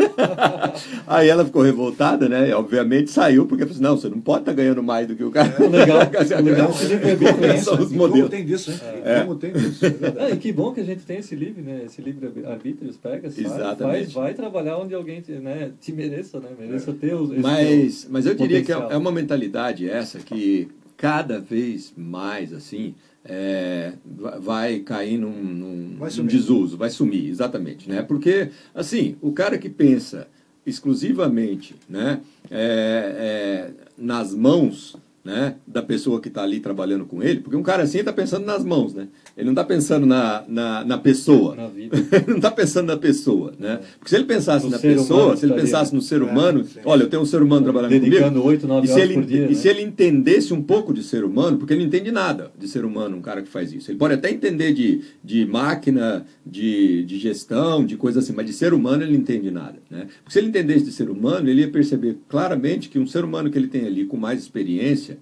[1.06, 2.48] aí ela ficou revoltada, né?
[2.48, 5.14] E, obviamente saiu, porque falou assim, não, você não pode estar tá ganhando mais do
[5.14, 5.54] que o cara.
[5.60, 5.98] É, legal,
[6.42, 8.22] legal você deve são os modelos.
[8.22, 8.78] Como tem disso, hein?
[9.04, 9.20] É.
[9.20, 9.86] Como tem disso,
[10.18, 11.82] é, e que bom que a gente tem esse livre, né?
[11.86, 14.12] Esse livre arbítrio, pega, sai, Exatamente.
[14.12, 16.48] Vai, vai trabalhar onde alguém te, né, te mereça, né?
[16.58, 16.94] Mereça é.
[16.94, 18.88] ter os, mas, mas eu diria potencial.
[18.88, 22.94] que é uma mentalidade essa que cada vez mais assim
[23.24, 23.94] é,
[24.40, 28.02] vai cair num, num, vai num, desuso, vai sumir, exatamente, né?
[28.02, 30.28] Porque assim, o cara que pensa
[30.66, 32.20] exclusivamente, né,
[32.50, 37.62] é, é, nas mãos né, da pessoa que está ali trabalhando com ele, porque um
[37.62, 39.08] cara assim está pensando nas mãos, né?
[39.34, 41.56] Ele não está pensando na, na, na pessoa.
[41.56, 43.80] Na ele não está pensando na pessoa, né?
[43.98, 47.04] Porque se ele pensasse no na pessoa, se ele pensasse no ser humano, é, olha,
[47.04, 48.48] eu tenho um ser humano trabalhando Dedicando comigo.
[48.48, 49.54] 8, 9 e se ele, por dia, e né?
[49.54, 52.84] se ele entendesse um pouco de ser humano, porque ele não entende nada de ser
[52.84, 53.90] humano, um cara que faz isso.
[53.90, 58.52] Ele pode até entender de, de máquina, de, de gestão, de coisa assim, mas de
[58.52, 60.06] ser humano ele não entende nada, né?
[60.22, 63.50] Porque se ele entendesse de ser humano, ele ia perceber claramente que um ser humano
[63.50, 65.13] que ele tem ali com mais experiência,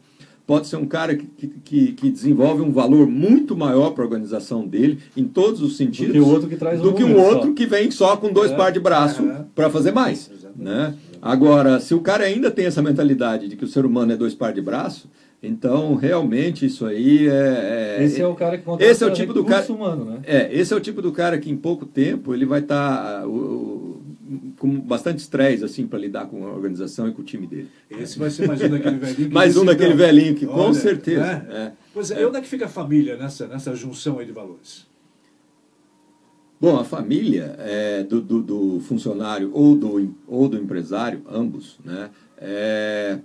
[0.53, 1.27] pode ser um cara que,
[1.65, 6.09] que, que desenvolve um valor muito maior para a organização dele, em todos os sentidos,
[6.09, 7.55] do que o outro que, traz do um que um outro só.
[7.55, 10.31] que vem só com dois é, par de braço é, para fazer mais.
[10.55, 10.93] Né?
[11.23, 14.35] Agora, se o cara ainda tem essa mentalidade de que o ser humano é dois
[14.35, 15.09] par de braço,
[15.43, 19.33] então realmente isso aí é, é esse é o cara que esse é o tipo
[19.33, 20.19] do cara humano, né?
[20.25, 23.27] É, esse é o tipo do cara que em pouco tempo ele vai estar tá,
[24.59, 27.69] com bastante estresse assim para lidar com a organização e com o time dele.
[27.91, 30.53] Esse vai ser mais um daquele velhinho que Mais um daquele então, velhinho que com
[30.53, 31.21] olha, certeza.
[31.21, 31.47] né?
[31.51, 31.73] é.
[31.93, 34.87] Pois é, onde é que fica a família nessa, nessa junção aí de valores?
[36.61, 42.09] Bom, a família é, do, do, do funcionário ou do, ou do empresário, ambos, né?
[42.39, 43.19] É,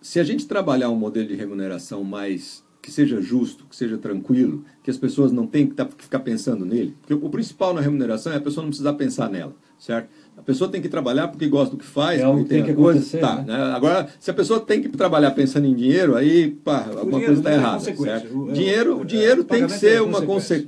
[0.00, 4.62] se a gente trabalhar um modelo de remuneração mais que seja justo, que seja tranquilo,
[4.82, 7.80] que as pessoas não tenham que, tá, que ficar pensando nele, porque o principal na
[7.80, 10.08] remuneração é a pessoa não precisar pensar nela, certo?
[10.36, 12.62] A pessoa tem que trabalhar porque gosta do que faz, É algo porque que tem
[12.64, 13.44] a que coisa, tá, né?
[13.46, 13.54] né?
[13.72, 17.50] Agora, se a pessoa tem que trabalhar pensando em dinheiro, aí, pá, alguma coisa está
[17.50, 18.36] tem errada, certo?
[18.38, 20.58] O- é, dinheiro, o- o dinheiro o tem que ser é uma consequência.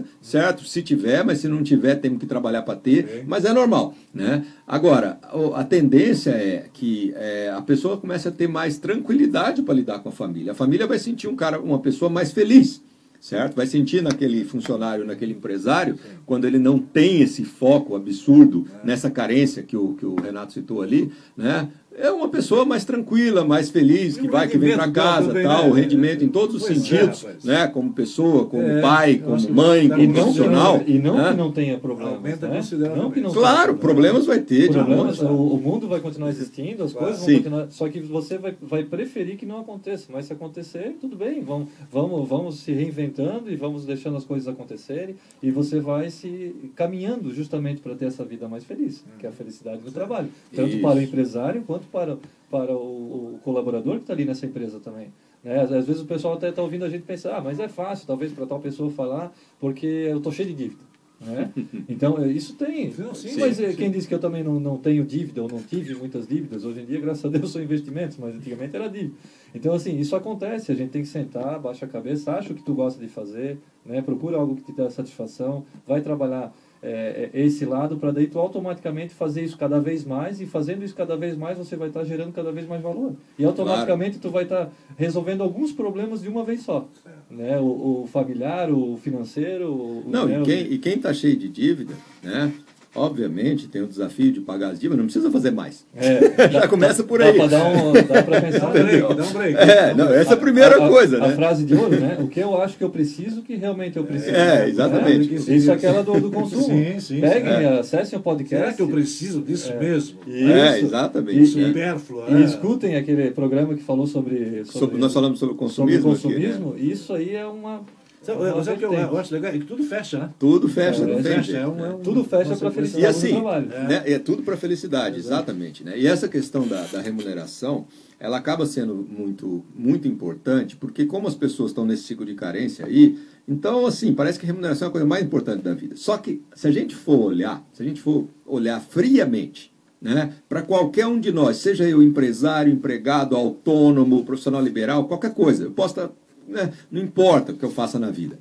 [0.00, 0.64] consequência, certo?
[0.64, 3.24] Se tiver, mas se não tiver, temos que trabalhar para ter, Ok.
[3.26, 4.44] mas é normal, né?
[4.66, 9.74] Agora, o- a tendência é que é, a pessoa comece a ter mais tranquilidade para
[9.74, 10.52] lidar com a família.
[10.52, 12.82] A família vai sentir um cara, uma pessoa mais feliz,
[13.22, 13.54] certo?
[13.54, 19.62] Vai sentir naquele funcionário, naquele empresário, quando ele não tem esse foco absurdo nessa carência
[19.62, 21.68] que o, que o Renato citou ali, né?
[21.94, 25.64] É uma pessoa mais tranquila, mais feliz, que vai, que vem para casa, também, tal,
[25.64, 25.70] né?
[25.70, 27.44] o rendimento em todos os Pois é, sentidos, rapaz.
[27.44, 27.66] né?
[27.68, 30.78] Como pessoa, como É, pai, como mãe, como E não, que profissional.
[30.78, 31.30] não, e não né?
[31.30, 32.40] que não tenha problemas.
[32.40, 32.60] Né?
[32.96, 36.82] Não que não Claro, tenha problemas vai ter, de o, o mundo vai continuar existindo,
[36.82, 37.24] as coisas Sim.
[37.26, 37.66] vão continuar.
[37.70, 40.06] Só que você vai, vai preferir que não aconteça.
[40.10, 41.42] Mas se acontecer, tudo bem.
[41.42, 45.14] Vamos, vamos, vamos se reinventando e vamos deixando as coisas acontecerem.
[45.42, 49.32] E você vai se caminhando justamente para ter essa vida mais feliz, que é a
[49.32, 50.28] felicidade do trabalho.
[50.54, 50.80] Tanto Isso.
[50.80, 52.18] para o empresário quanto para,
[52.50, 55.12] para o, o colaborador que está ali nessa empresa também.
[55.42, 55.60] Né?
[55.60, 58.06] Às, às vezes o pessoal até está ouvindo a gente pensar, ah, mas é fácil
[58.06, 60.92] talvez para tal pessoa falar, porque eu estou cheio de dívida.
[61.24, 61.52] Né?
[61.88, 62.92] Então, é, isso tem.
[62.98, 63.76] Não, sim, mas sim, é, sim.
[63.76, 66.64] quem disse que eu também não, não tenho dívida ou não tive muitas dívidas?
[66.64, 69.14] Hoje em dia, graças a Deus, são investimentos, mas antigamente era dívida.
[69.54, 70.72] Então, assim, isso acontece.
[70.72, 73.58] A gente tem que sentar, baixa a cabeça, acha o que tu gosta de fazer,
[73.84, 74.02] né?
[74.02, 78.38] procura algo que te dá satisfação, vai trabalhar é, é, esse lado para daí tu
[78.38, 82.02] automaticamente fazer isso cada vez mais e fazendo isso cada vez mais você vai estar
[82.04, 83.14] gerando cada vez mais valor.
[83.38, 84.68] E automaticamente tu vai estar
[84.98, 86.88] resolvendo alguns problemas de uma vez só.
[87.30, 87.58] Né?
[87.60, 89.72] O, o familiar, o financeiro...
[89.72, 90.40] O, Não, né?
[90.40, 92.52] e quem, e quem tá cheio de dívida, né?
[92.94, 95.86] Obviamente tem o desafio de pagar as dívidas, não precisa fazer mais.
[95.96, 97.36] É, Já começa por dá aí.
[97.36, 98.68] pra dar um, dá pra Dá pensar.
[98.68, 99.56] um break, dá um break.
[99.58, 101.34] É, não, essa é a primeira coisa, a, né?
[101.34, 102.18] frase de ouro, né?
[102.20, 104.34] O que eu acho que eu preciso, que realmente eu preciso.
[104.36, 105.30] É, exatamente.
[105.30, 105.56] Né?
[105.56, 106.64] Isso é aquela do, do consumo.
[106.64, 107.78] Sim, sim, Peguem, é.
[107.78, 108.62] acessem o podcast.
[108.62, 110.18] Será que eu preciso disso mesmo?
[110.28, 110.86] É, Isso.
[110.86, 111.42] exatamente.
[111.42, 111.68] Isso, né?
[111.68, 112.44] Supérfluo, E né?
[112.44, 114.64] escutem aquele programa que falou sobre.
[114.66, 116.70] sobre Sobre- nós falamos sobre o sobre consumismo, consumismo.
[116.74, 116.92] aqui, né?
[116.92, 117.80] Isso aí é uma.
[118.22, 119.50] Sabe, sabe o que eu, eu acho legal?
[119.52, 120.30] É que tudo fecha, né?
[120.38, 121.58] Tudo fecha, É, não tem fecha, jeito.
[121.60, 123.66] é um- é um- Tudo fecha para felicidade E assim, do trabalho.
[123.66, 125.82] né, é tudo para felicidade, exatamente.
[125.82, 125.98] Né?
[125.98, 127.86] E essa questão da, da remuneração,
[128.20, 132.86] ela acaba sendo muito, muito importante, porque como as pessoas estão nesse ciclo de carência
[132.86, 135.96] aí, então, assim, parece que a remuneração é a coisa mais importante da vida.
[135.96, 140.62] Só que, se a gente for olhar, se a gente for olhar friamente, né, para
[140.62, 146.00] qualquer um de nós, seja eu empresário, empregado, autônomo, profissional liberal, qualquer coisa, eu posso
[146.00, 146.10] estar,
[146.46, 148.38] né, não importa o que eu faça na vida.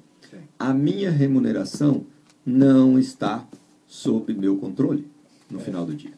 [0.58, 2.06] A minha remuneração
[2.46, 3.46] não está
[3.88, 5.08] sob meu controle
[5.50, 6.14] no final do dia.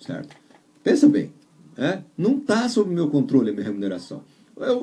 [0.00, 0.36] Certo?
[0.82, 1.32] Pensa bem.
[1.76, 2.02] Né?
[2.16, 4.22] Não está sob meu controle a minha remuneração.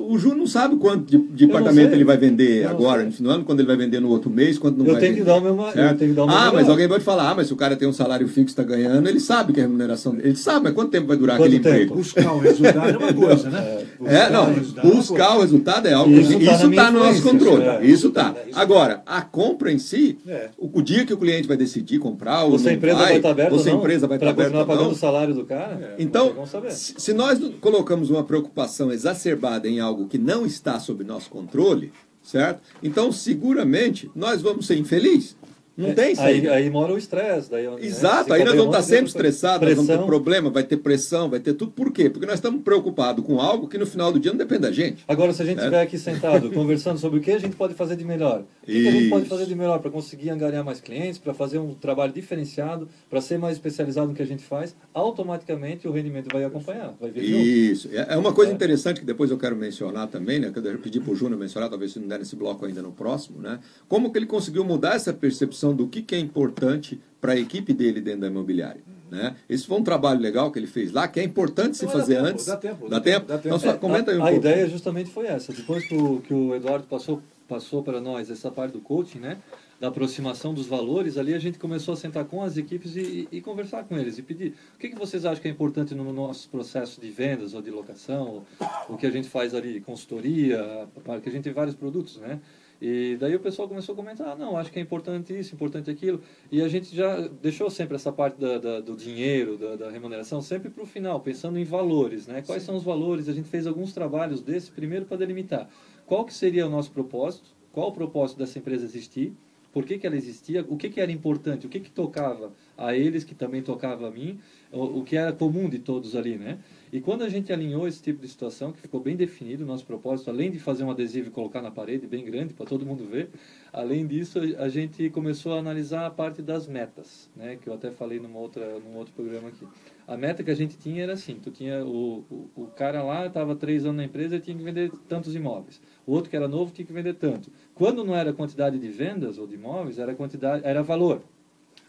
[0.08, 3.32] O Ju não sabe quanto de, de apartamento ele vai vender Eu agora, no final
[3.32, 5.20] do ano, quando ele vai vender no outro mês, quando não Eu vai tenho que
[5.20, 5.30] vender.
[5.32, 7.30] dar o meu ma- eu tenho que dar o meu Ah, mas alguém pode falar,
[7.30, 9.64] ah, mas se o cara tem um salário fixo está ganhando, ele sabe que a
[9.64, 10.28] remuneração dele.
[10.28, 11.74] Ele sabe, mas quanto tempo vai durar Quanto aquele tempo?
[11.76, 11.94] emprego?
[11.96, 13.82] Buscar o resultado é uma coisa, né?
[14.06, 16.90] É, não, o resultado é uma buscar o resultado é algo Isso que tá está
[16.90, 17.62] no nosso controle.
[17.64, 17.84] é.
[17.86, 18.34] Isso está.
[18.36, 20.50] É, Agora, a compra em si, É.
[20.58, 23.06] o, dia que o cliente vai decidir comprar ou Ou se não a empresa vai,
[23.06, 24.86] vai estar aberta ou ou se a empresa vai estar para aberta continuar ou pagando
[24.88, 24.92] não.
[24.92, 25.94] o salário do cara.
[25.98, 26.34] Então,
[26.70, 31.92] se se nós colocamos uma preocupação exacerbada em algo que não está sob nosso controle,
[32.22, 32.62] certo?
[32.82, 35.36] Então, seguramente, nós vamos ser infelizes.
[35.76, 36.52] Não tem É, aí, saída.
[36.54, 37.50] aí mora o estresse.
[37.50, 40.64] daí, né, Exato, aí nós vamos estar um sempre estressados, nós vamos ter problema, vai
[40.64, 41.70] ter pressão, vai ter tudo.
[41.72, 42.08] Por quê?
[42.08, 45.04] Porque nós estamos preocupados com algo que no final do dia não depende da gente.
[45.06, 45.60] Agora, se a gente É.
[45.60, 48.72] estiver aqui sentado conversando sobre o que a gente pode fazer de melhor, o que,
[48.82, 49.30] que a gente pode Isso.
[49.34, 53.38] fazer de melhor para conseguir angariar mais clientes, para fazer um trabalho diferenciado, para ser
[53.38, 57.38] mais especializado no que a gente faz, automaticamente o rendimento vai acompanhar, vai vir junto.
[57.42, 57.88] Isso.
[57.92, 58.54] É é uma coisa É.
[58.54, 60.50] interessante que depois eu quero mencionar também, né?
[60.50, 62.92] Que eu pedi para o Júnior mencionar, talvez se não der nesse bloco ainda no
[62.92, 63.58] próximo, né?
[63.88, 67.72] Como que ele conseguiu mudar essa percepção do que, que é importante para a equipe
[67.72, 68.80] dele dentro da imobiliária.
[69.10, 69.36] Né?
[69.48, 72.00] Esse foi um trabalho legal que ele fez lá, que é importante se Mas dá
[72.00, 72.46] fazer tempo, antes.
[72.46, 73.18] dá tempo, Dá dá tempo?
[73.20, 73.48] tempo, dá tempo.
[73.48, 74.46] Então, só É, comenta aí um a, a pouco.
[74.46, 75.52] ideia justamente foi essa.
[75.52, 79.38] Depois que o, que o Eduardo passou, passou para nós essa parte do coaching, né?
[79.78, 83.40] Da aproximação dos valores, ali a gente começou a sentar com as equipes e, e
[83.42, 86.48] conversar com eles e pedir o que, que vocês acham que é importante no nosso
[86.48, 88.46] processo de vendas ou de locação, ou
[88.88, 90.88] o que a gente faz ali, consultoria,
[91.22, 92.40] que a gente tem vários produtos, né?
[92.80, 95.90] E daí o pessoal começou a comentar, ah, não, acho que é importante isso, importante
[95.90, 96.20] aquilo.
[96.50, 100.42] E a gente já deixou sempre essa parte da, da, do dinheiro, da, da remuneração,
[100.42, 102.42] sempre para o final, pensando em valores, né?
[102.42, 102.66] Quais Sim.
[102.66, 103.28] são os valores?
[103.28, 105.68] A gente fez alguns trabalhos desses, primeiro para delimitar
[106.06, 109.34] qual que seria o nosso propósito, qual o propósito dessa empresa existir,
[109.72, 112.96] por que, que ela existia, o que, que era importante, o que, que tocava a
[112.96, 114.40] eles, que também tocava a mim,
[114.72, 116.58] o, o que era comum de todos ali, né?
[116.96, 119.84] E quando a gente alinhou esse tipo de situação, que ficou bem definido o nosso
[119.84, 123.04] propósito, além de fazer um adesivo e colocar na parede, bem grande, para todo mundo
[123.04, 123.28] ver,
[123.70, 127.90] além disso, a gente começou a analisar a parte das metas, né, que eu até
[127.90, 129.68] falei numa outra, num outro programa aqui.
[130.08, 133.26] A meta que a gente tinha era assim, tu tinha o, o, o cara lá,
[133.26, 135.82] estava três anos na empresa e tinha que vender tantos imóveis.
[136.06, 137.52] O outro que era novo tinha que vender tanto.
[137.74, 141.22] Quando não era quantidade de vendas ou de imóveis, era quantidade, era valor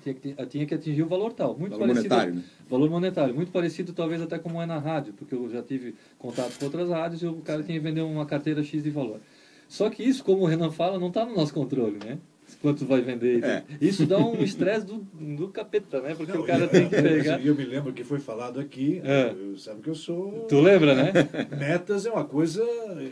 [0.01, 1.57] tinha que, tinha que atingir o valor tal.
[1.57, 2.43] Muito valor parecido, monetário, né?
[2.69, 3.35] Valor monetário.
[3.35, 6.89] Muito parecido, talvez, até como é na rádio, porque eu já tive contato com outras
[6.89, 9.19] rádios e o cara tinha que vender uma carteira X de valor.
[9.67, 12.17] Só que isso, como o Renan fala, não está no nosso controle, né?
[12.61, 13.43] Quanto vai vender.
[13.43, 13.63] É.
[13.79, 16.15] Isso dá um estresse do, do capeta, né?
[16.15, 17.45] Porque não, o cara eu, tem que pegar.
[17.45, 19.33] Eu me lembro que foi falado aqui, é.
[19.37, 20.45] eu, sabe que eu sou.
[20.47, 21.11] Tu lembra, né?
[21.57, 22.63] Metas é uma coisa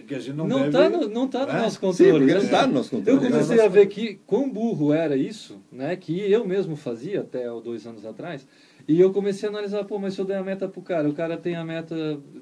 [0.08, 0.72] que a gente não, não deve.
[0.72, 1.62] Tá no, não está no né?
[1.62, 2.26] nosso controle.
[2.26, 3.18] Sim, não está no nosso controle.
[3.18, 5.96] Eu comecei a ver que quão burro era isso, né?
[5.96, 8.46] Que eu mesmo fazia até dois anos atrás
[8.88, 11.14] e eu comecei a analisar, pô, mas se eu der a meta pro cara, o
[11.14, 11.96] cara tem a meta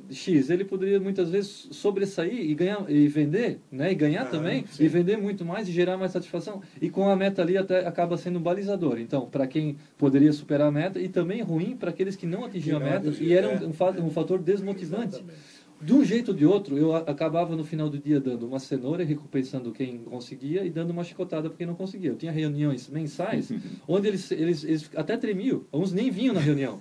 [0.09, 3.91] X, ele poderia muitas vezes sobressair e ganhar e vender, né?
[3.91, 4.83] E ganhar ah, também, sim.
[4.83, 6.61] e vender muito mais e gerar mais satisfação.
[6.81, 8.99] E com a meta ali até acaba sendo um balizador.
[8.99, 12.77] Então, para quem poderia superar a meta e também ruim para aqueles que não atingiam
[12.77, 15.15] a meta e era um, um, um fator desmotivante.
[15.15, 15.52] Exatamente
[15.83, 19.03] de um jeito ou de outro, eu acabava no final do dia dando uma cenoura,
[19.03, 22.11] recompensando quem conseguia e dando uma chicotada para quem não conseguia.
[22.11, 23.51] Eu tinha reuniões mensais
[23.87, 26.79] onde eles, eles, eles até tremiam, uns nem vinham na reunião.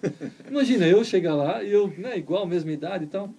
[0.48, 3.34] Imagina, eu chegar lá e eu, né, igual, mesma idade e tal,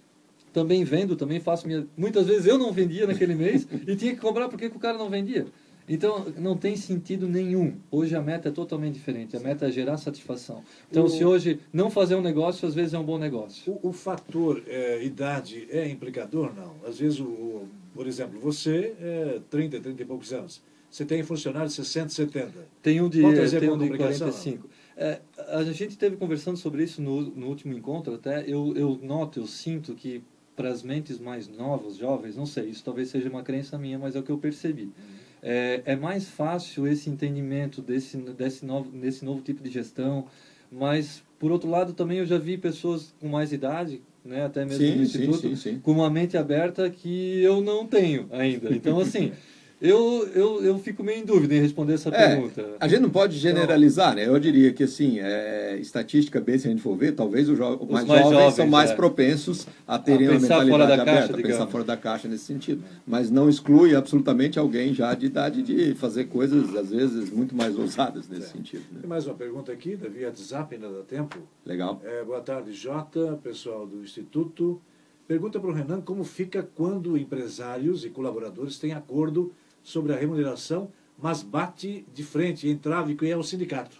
[0.51, 1.87] também vendo, também faço minha.
[1.97, 4.97] Muitas vezes eu não vendia naquele mês e tinha que cobrar porque que o cara
[4.97, 5.47] não vendia.
[5.87, 7.75] Então, não tem sentido nenhum.
[7.91, 9.35] Hoje a meta é totalmente diferente.
[9.35, 10.63] A meta é gerar satisfação.
[10.89, 11.09] Então, o...
[11.09, 13.73] se hoje não fazer um negócio, às vezes é um bom negócio.
[13.83, 16.53] O, o fator é, idade é implicador?
[16.55, 16.75] Não.
[16.87, 20.61] Às vezes, o, o, por exemplo, você é 30, 30 e poucos anos.
[20.89, 22.51] Você tem funcionário de 60, 70.
[22.81, 24.69] Tem um de, tem um de 45.
[24.95, 25.19] É,
[25.49, 28.43] a gente teve conversando sobre isso no, no último encontro até.
[28.47, 30.23] Eu, eu noto, eu sinto que
[30.55, 34.15] para as mentes mais novas, jovens, não sei, isso talvez seja uma crença minha, mas
[34.15, 34.83] é o que eu percebi.
[34.83, 40.25] Uhum é, é mais fácil esse entendimento desse, desse, novo, desse novo tipo de gestão,
[40.71, 44.83] mas, por outro lado, também eu já vi pessoas com mais idade, né, até mesmo
[44.83, 48.73] sim, no Instituto, sim, sim, com uma mente aberta que eu não tenho ainda.
[48.73, 49.31] Então, assim...
[49.83, 52.65] Eu, eu, eu fico meio em dúvida em responder essa é, pergunta.
[52.79, 54.25] A gente não pode generalizar, né?
[54.25, 57.85] Eu diria que, assim, é, estatistica bem, se a gente for ver, talvez os, jo
[57.89, 58.95] mais, mais, jovens, jovens são mais é.
[58.95, 62.81] propensos a terem a uma mentalidade aberta, caixa, a pensar fora da caixa nesse sentido.
[63.05, 67.77] Mas não exclui absolutamente alguém já de idade de fazer coisas, às vezes, muito mais
[67.77, 68.51] ousadas nesse é.
[68.51, 68.85] sentido.
[68.89, 69.01] Né?
[69.01, 71.39] Tem mais uma pergunta aqui, da via WhatsApp, ainda dá tempo.
[71.65, 72.01] Legal.
[72.05, 74.81] É, boa tarde, Jota, pessoal do Instituto.
[75.27, 80.89] Pergunta para o Renan como fica quando empresários e colaboradores têm acordo sobre a remuneração,
[81.17, 83.97] mas bate de frente, entrave, que é o sindicato.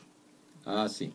[0.66, 1.12] Ah, sim.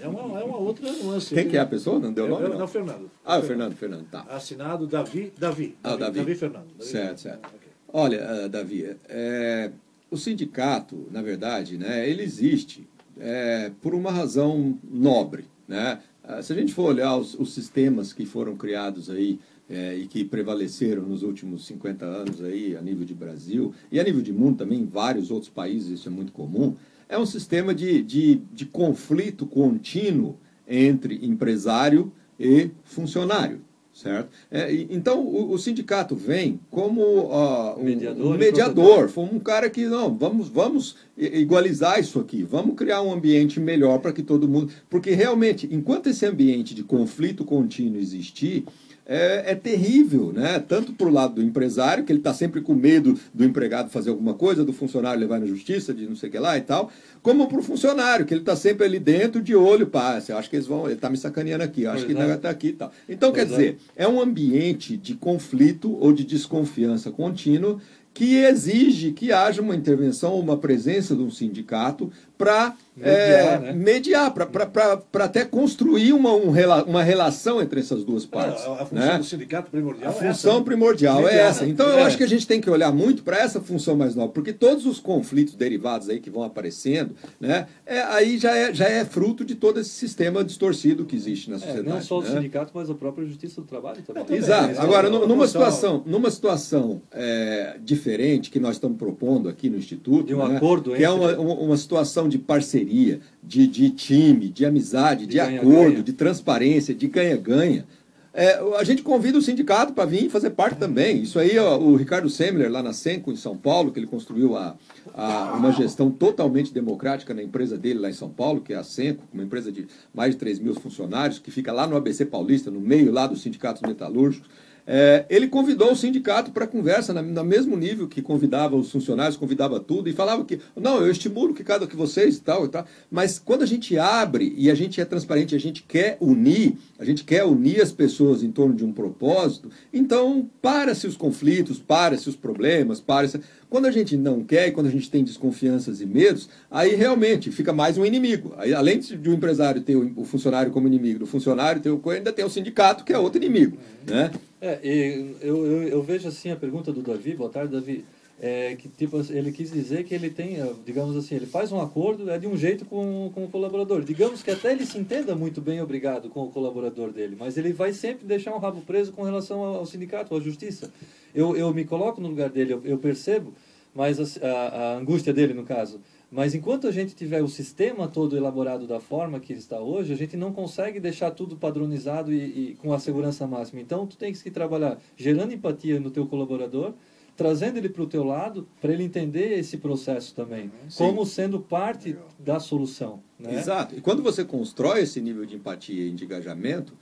[0.00, 1.34] É uma, é uma outra nuance.
[1.34, 1.98] Quem que é a pessoa?
[1.98, 2.48] Não deu é, nome?
[2.48, 3.10] Não, não Fernando.
[3.24, 4.26] Ah, o Fernando, Fernando, tá.
[4.28, 5.74] Assinado Davi, Davi.
[5.82, 6.18] Ah, Davi.
[6.18, 6.68] Davi Fernando.
[6.78, 7.40] Davi certo, Fernando.
[7.40, 7.46] certo.
[7.46, 7.68] okay.
[7.92, 9.70] Olha, uh, Davi, é,
[10.10, 12.86] o sindicato, na verdade, né, ele existe
[13.18, 15.46] é, por uma razão nobre.
[15.66, 16.00] Né?
[16.22, 19.40] Uh, se a gente for olhar os, os sistemas que foram criados aí
[19.72, 24.04] é, e que prevaleceram nos últimos 50 anos aí a nível de Brasil e a
[24.04, 26.74] nível de mundo também, em vários outros países isso é muito comum,
[27.08, 30.36] é um sistema de, de, de conflito contínuo
[30.68, 33.60] entre empresário e funcionário.
[33.94, 34.30] Certo?
[34.50, 39.68] É, então, o, o, sindicato vem como uh, um mediador, um, mediador foi um cara
[39.68, 44.48] que, não, vamos, vamos igualizar isso aqui, vamos criar um ambiente melhor para que todo
[44.48, 44.72] mundo.
[44.88, 48.64] Porque realmente, enquanto esse ambiente de conflito contínuo existir,
[49.06, 50.58] é, é terrível, né?
[50.60, 54.10] Tanto para o lado do empresário, que ele está sempre com medo do empregado fazer
[54.10, 56.90] alguma coisa, do funcionário levar na justiça, de não sei o que lá e tal,
[57.22, 60.48] como para o funcionário, que ele está sempre ali dentro de olho, pá, eu acho
[60.48, 62.68] que eles vão, ele está me sacaneando aqui, eu acho pois que ele está aqui
[62.68, 62.92] e tal.
[63.08, 63.56] Então, pois quer é.
[63.56, 67.80] dizer, é um ambiente de conflito ou de desconfiança contínuo
[68.14, 73.72] que exige que haja uma intervenção, uma presença de um sindicato para mediar, é, né?
[73.72, 76.52] mediar para até construir uma, um,
[76.86, 78.64] uma relação entre essas duas partes.
[78.64, 79.18] a, a função né?
[79.18, 81.66] do sindicato primordial a é função essa, primordial mediar, é essa.
[81.66, 82.00] Então é.
[82.00, 84.52] eu acho que a gente tem que olhar muito para essa função mais nova, porque
[84.52, 89.04] todos os conflitos derivados aí que vão aparecendo, né, é, aí já é, já é
[89.04, 91.88] fruto de todo esse sistema distorcido que existe na é, sociedade.
[91.88, 92.28] não só né?
[92.28, 94.36] o sindicato, mas a própria justiça do trabalho também.
[94.36, 94.80] Exato.
[94.80, 100.26] Agora, numa situação, numa situação é, diferente que nós estamos propondo aqui no Instituto.
[100.26, 100.56] De um né?
[100.56, 105.36] acordo Que é uma, uma situação de parceria, de, de time, de amizade, de, De
[105.38, 105.60] ganha-ganha.
[105.60, 107.86] acordo, de transparência, de ganha-ganha.
[108.34, 111.20] É, a gente convida o sindicato para vir fazer parte também.
[111.20, 114.56] Isso aí, ó, o Ricardo Semler, lá na Senco, em São Paulo, que ele construiu
[114.56, 114.74] a,
[115.12, 118.82] a- uma gestão totalmente democrática na empresa dele lá em São Paulo, que é a
[118.82, 122.70] Senco, uma empresa de mais de 3 mil funcionários, que fica lá no ABC Paulista,
[122.70, 124.48] no meio lá dos sindicatos metalúrgicos.
[124.86, 129.36] É, ele convidou o sindicato para conversa na, no mesmo nível que convidava os funcionários,
[129.36, 132.68] convidava tudo e falava que não, eu estimulo que cada que vocês e tal e
[132.68, 132.86] tal.
[133.10, 137.04] Mas quando a gente abre e a gente é transparente, a gente quer unir, a
[137.04, 142.28] gente quer unir as pessoas em torno de um propósito, então para-se os conflitos, para-se
[142.28, 143.40] os problemas, para-se.
[143.68, 147.50] Quando a gente não quer e quando a gente tem desconfianças e medos, aí realmente
[147.50, 148.52] fica mais um inimigo.
[148.58, 152.00] Aí, além de um empresário ter o o funcionário como inimigo, do funcionário ter o
[152.10, 153.76] ainda tem o sindicato que é outro inimigo,
[154.06, 154.30] né?
[154.62, 158.04] É, e eu, eu, eu vejo assim a pergunta do Davi, boa tarde, Davi,
[158.40, 161.80] é, que tipo, ele quis dizer que ele tem, eh, digamos assim, ele faz um
[161.80, 164.04] acordo é de um jeito com, com o colaborador.
[164.04, 167.72] Digamos que até ele se entenda muito bem, obrigado, com o colaborador dele, mas ele
[167.72, 170.92] vai sempre deixar um rabo preso com relação ao sindicato, à justiça.
[171.34, 173.52] Eu, eu me coloco no lugar dele, eu, eu percebo,
[173.92, 176.00] mas a, a, a angústia dele, no caso.
[176.32, 180.14] Mas enquanto a gente tiver o sistema todo elaborado da forma que ele está hoje,
[180.14, 183.82] a gente não consegue deixar tudo padronizado e, e com a segurança máxima.
[183.82, 186.94] Então, tu tens que trabalhar gerando empatia no teu colaborador,
[187.36, 192.16] trazendo ele para o teu lado, para ele entender esse processo também, como sendo parte
[192.38, 193.22] da solução.
[193.38, 193.58] Né?
[193.58, 193.94] Exato.
[193.94, 196.96] E quando você constrói esse nível de empatia e de engajamento,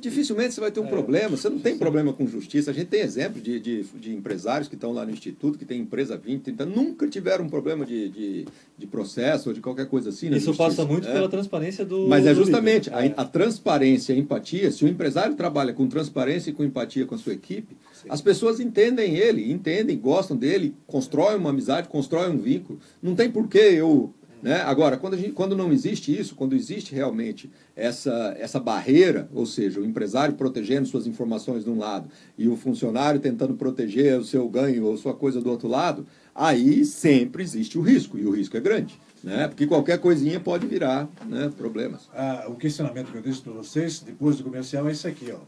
[0.00, 1.36] dificilmente você vai ter um problema.
[1.36, 2.70] Você não tem problema com justiça.
[2.70, 5.80] A gente tem exemplo de, de, de empresários que estão lá no Instituto, que tem
[5.80, 8.46] empresa há 20, 30 anos, nunca tiveram um problema de, de,
[8.76, 10.28] de processo ou de qualquer coisa assim.
[10.28, 10.56] Isso justiça.
[10.56, 11.12] passa muito É.
[11.12, 12.06] pela transparência do.
[12.08, 14.70] Mas é justamente a, a transparência e a empatia.
[14.70, 17.76] Se o empresário trabalha com transparência e com empatia com a sua equipe,
[18.08, 22.78] as pessoas entendem ele, entendem, gostam dele, constroem uma amizade, constroem um vínculo.
[23.02, 24.12] Não tem por que eu.
[24.42, 24.60] Né?
[24.62, 29.80] Agora, quando, gente, quando não existe isso, quando existe realmente essa, essa barreira, ou seja,
[29.80, 34.48] o empresário protegendo suas informações de um lado e o funcionário tentando proteger o seu
[34.48, 38.56] ganho ou sua coisa do outro lado, aí sempre existe o risco, e o risco
[38.56, 38.98] é grande.
[39.22, 39.48] Né?
[39.48, 42.08] Porque qualquer coisinha pode virar né, problemas.
[42.14, 45.32] Ah, o questionamento que eu deixo para vocês, depois do comercial, é isso aqui.
[45.32, 45.40] Ó.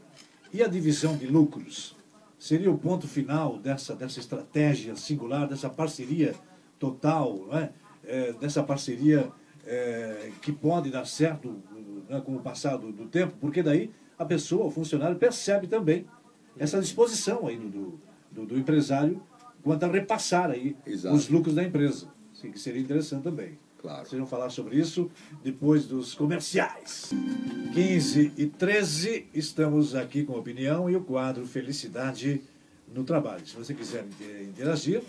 [0.53, 1.95] E a divisão de lucros?
[2.37, 6.33] Seria o ponto final dessa, dessa estratégia singular, dessa parceria
[6.79, 7.69] total, não é?
[8.03, 9.31] É, dessa parceria
[9.65, 11.61] é, que pode dar certo
[12.09, 16.05] né, com o passar do, do tempo, porque daí a pessoa, o funcionário, percebe também
[16.57, 17.99] essa disposição aí do,
[18.31, 19.21] do, do empresário
[19.63, 21.15] quanto a repassar aí Exato.
[21.15, 22.07] os lucros da empresa.
[22.33, 23.57] Sim, que seria interessante também.
[23.79, 24.05] Claro.
[24.07, 25.09] Vocês vão falar sobre isso
[25.43, 27.11] depois dos comerciais.
[27.73, 32.41] 15 e 13, estamos aqui com opinião e o quadro Felicidade
[32.93, 33.45] no Trabalho.
[33.47, 35.01] Se você quiser inter- interagir,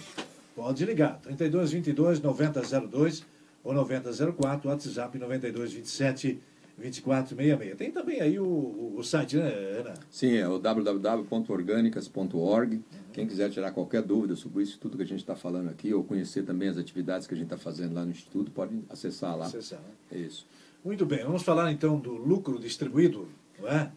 [0.55, 1.19] pode ligar.
[1.21, 3.25] 32 22 9002
[3.65, 6.39] ou 9004, WhatsApp 92 27
[6.77, 7.77] 24 66.
[7.77, 9.49] Tem também aí o, o, o site, né,
[9.79, 9.95] Ana?
[10.11, 12.81] Sim, é o www.orgânicas.org.
[13.13, 16.03] Quem quiser tirar qualquer dúvida sobre isso, tudo que a gente está falando aqui, ou
[16.03, 19.45] conhecer também as atividades que a gente está fazendo lá no Instituto, pode acessar lá.
[19.47, 19.91] Acessar, né?
[20.11, 20.47] É isso.
[20.85, 23.29] Muito bem, vamos falar então do lucro distribuído,
[23.61, 23.93] não é?